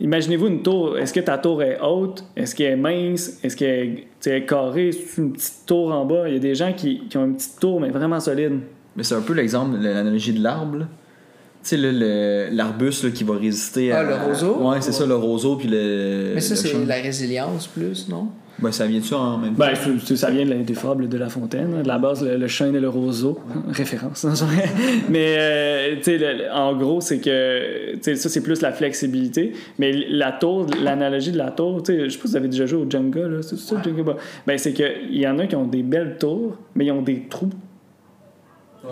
[0.00, 0.98] Imaginez-vous une tour.
[0.98, 2.24] Est-ce que ta tour est haute?
[2.36, 3.38] Est-ce qu'elle est mince?
[3.42, 4.90] Est-ce qu'elle est, carrée?
[4.92, 6.28] C'est une petite tour en bas.
[6.28, 8.58] Il y a des gens qui, qui ont une petite tour, mais vraiment solide.
[8.96, 10.86] Mais c'est un peu l'exemple, l'analogie de l'arbre.
[11.62, 14.00] Tu sais, l'arbuste qui va résister à.
[14.00, 14.68] Ah, le roseau?
[14.68, 16.32] Ouais, c'est ça, le roseau puis le.
[16.34, 18.28] Mais ça, c'est la résilience plus, non?
[18.60, 19.64] Ben, ça vient-tu en même temps?
[19.66, 19.74] Ben,
[20.16, 21.74] ça vient de la- des fables de La Fontaine.
[21.78, 21.82] hein.
[21.82, 23.38] De la base, le, le chêne et le roseau.
[23.70, 24.24] Référence.
[24.24, 24.32] hein,
[25.10, 29.52] mais, euh, le- en gros, c'est que, ça, c'est plus la flexibilité.
[29.78, 32.78] Mais la tour, l'analogie de la tour, je sais pas si vous avez déjà joué
[32.84, 33.42] au Jenga, là.
[33.42, 34.16] C'est ça, le Jenga?
[34.46, 37.22] Ben, c'est qu'il y en a qui ont des belles tours, mais ils ont des
[37.28, 37.50] trous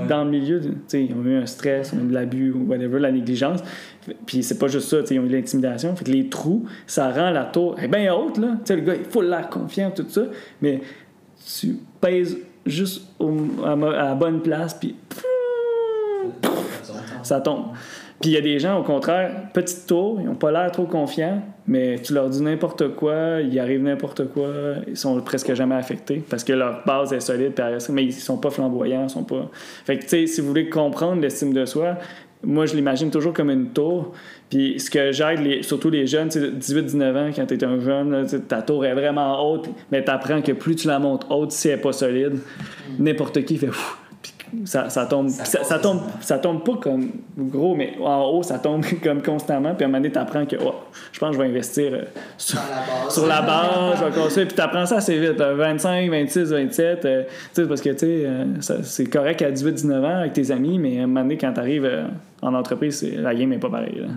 [0.08, 0.60] dans le milieu.
[0.60, 3.12] de- Tu sais, ils ont eu un stress, ont eu de l'abus ou whatever, la
[3.12, 3.60] négligence.
[4.26, 5.94] Puis c'est pas juste ça, tu sais, ils ont eu de l'intimidation.
[5.96, 8.52] Fait que les trous, ça rend la tour est bien haute, là.
[8.64, 10.22] Tu sais, le gars, il faut l'air confiant, tout ça.
[10.60, 10.80] Mais
[11.58, 12.36] tu pèses
[12.66, 14.94] juste au- à, ma- à la bonne place, puis
[17.22, 17.66] ça tombe.
[18.22, 20.84] Puis il y a des gens, au contraire, petite tour, ils n'ont pas l'air trop
[20.84, 24.48] confiants, mais tu leur dis n'importe quoi, il arrive n'importe quoi,
[24.86, 27.60] ils sont presque jamais affectés parce que leur base est solide,
[27.90, 29.50] mais ils sont pas flamboyants, ils sont pas.
[29.84, 31.98] Fait que, tu sais, si vous voulez comprendre l'estime de soi,
[32.44, 34.12] moi, je l'imagine toujours comme une tour.
[34.48, 37.80] Puis ce que j'aide, surtout les jeunes, tu sais, 18-19 ans, quand tu es un
[37.80, 41.26] jeune, là, ta tour est vraiment haute, mais tu apprends que plus tu la montes
[41.28, 42.38] haute, si elle n'est pas solide,
[43.00, 44.01] n'importe qui fait puis
[44.64, 45.26] ça, ça tombe.
[45.26, 49.22] puis Ça, ça tombe ça tombe pas comme gros, mais en haut, ça tombe comme
[49.22, 49.74] constamment.
[49.74, 50.74] Puis à un moment donné, tu apprends que oh,
[51.12, 52.02] je pense que je vais investir euh,
[52.36, 53.14] sur, la base.
[53.14, 54.46] sur la base, je vais construire.
[54.46, 55.38] Puis tu apprends ça assez vite.
[55.38, 57.04] là, 25, 26, 27.
[57.04, 58.44] euh, tu sais, parce que tu sais, euh,
[58.82, 61.60] c'est correct à 18-19 ans avec tes amis, mais à un moment donné, quand tu
[61.60, 61.90] arrives
[62.40, 64.00] en entreprise, la game n'est pas pareille.
[64.00, 64.08] là.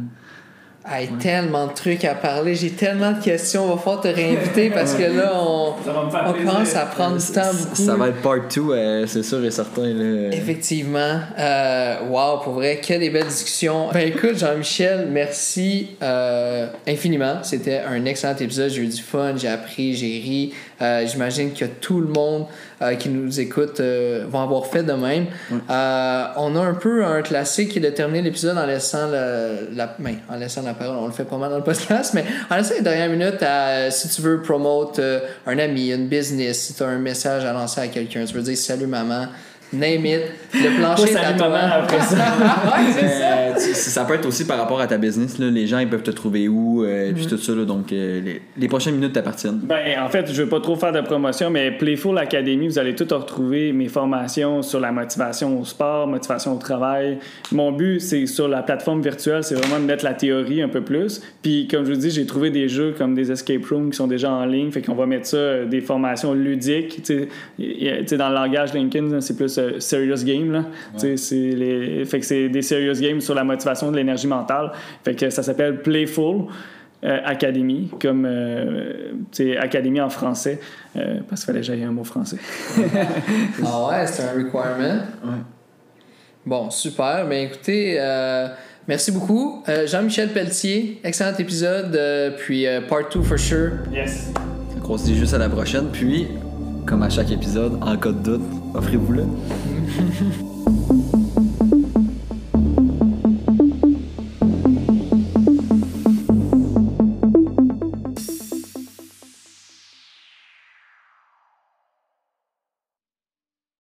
[0.88, 4.70] Hey, tellement de trucs à parler, j'ai tellement de questions, on va falloir te réinviter
[4.70, 7.76] parce que là, on, on commence à prendre du temps beaucoup.
[7.76, 9.88] Ça va être part 2, c'est sûr et certain.
[9.88, 10.30] Là.
[10.32, 11.22] Effectivement.
[11.40, 13.90] Euh, wow, pour vrai, quelle des belles discussions.
[13.94, 17.40] Ben écoute, Jean-Michel, merci euh, infiniment.
[17.42, 18.70] C'était un excellent épisode.
[18.70, 20.54] J'ai eu du fun, j'ai appris, j'ai ri.
[20.82, 22.48] Euh, J'imagine que tout le monde
[22.82, 25.28] euh, qui nous écoute euh, va avoir fait de même.
[25.70, 29.96] On a un peu un classique qui est de terminer l'épisode en laissant le- la,
[30.00, 30.98] ben, en laissant la parole.
[30.98, 33.90] On le fait pas mal dans le podcast, mais en laissant les dernières minutes à
[33.92, 35.00] si tu veux promote
[35.48, 38.42] un ami, une business, si tu as un message à lancer à quelqu'un, tu veux
[38.42, 39.28] dire salut maman.
[39.74, 40.22] Name it.
[40.54, 41.50] Le plancher est à toi.
[41.50, 42.16] maman après ça.
[42.16, 43.26] ouais, c'est ça.
[43.38, 45.38] Euh, tu- ça peut être aussi par rapport à ta business.
[45.38, 45.50] Là.
[45.50, 47.54] Les gens ils peuvent te trouver où, euh, puis tout ça.
[47.54, 47.66] là.
[47.66, 49.60] donc, euh, les, les prochaines minutes t'appartiennent.
[49.64, 52.96] Ben, en fait, je veux pas trop faire de promotion, mais Playful Academy, vous allez
[52.96, 57.18] tout retrouver mes formations sur la motivation au sport, motivation au travail.
[57.52, 60.82] Mon but, c'est sur la plateforme virtuelle, c'est vraiment de mettre la théorie un peu
[60.82, 61.22] plus.
[61.42, 64.08] Puis, comme je vous dis, j'ai trouvé des jeux comme des escape rooms qui sont
[64.08, 67.02] déjà en ligne, fait qu'on va mettre ça, euh, des formations ludiques.
[67.04, 70.66] Tu sais, dans le langage LinkedIn, c'est plus serious game, là.
[70.96, 72.06] C'est les...
[72.06, 74.72] Fait que c'est des serious games sur la motivation de l'énergie mentale.
[75.04, 76.46] Fait que ça s'appelle Playful.
[77.04, 79.12] euh, Academy, comme euh,
[79.60, 80.60] Académie en français,
[80.96, 82.38] euh, parce qu'il fallait que j'aille un mot français.
[83.64, 85.02] Ah ouais, c'est un requirement.
[86.46, 87.28] Bon, super.
[87.28, 88.48] Ben écoutez, euh,
[88.88, 89.64] merci beaucoup.
[89.68, 91.96] Euh, Jean-Michel Pelletier, excellent épisode.
[91.96, 93.72] euh, puis euh, part 2 for sure.
[93.92, 94.32] Yes.
[94.76, 95.88] Donc, on se dit juste à la prochaine.
[95.92, 96.28] Puis,
[96.86, 98.42] comme à chaque épisode, en cas de doute,
[98.78, 99.26] offrez-vous-le.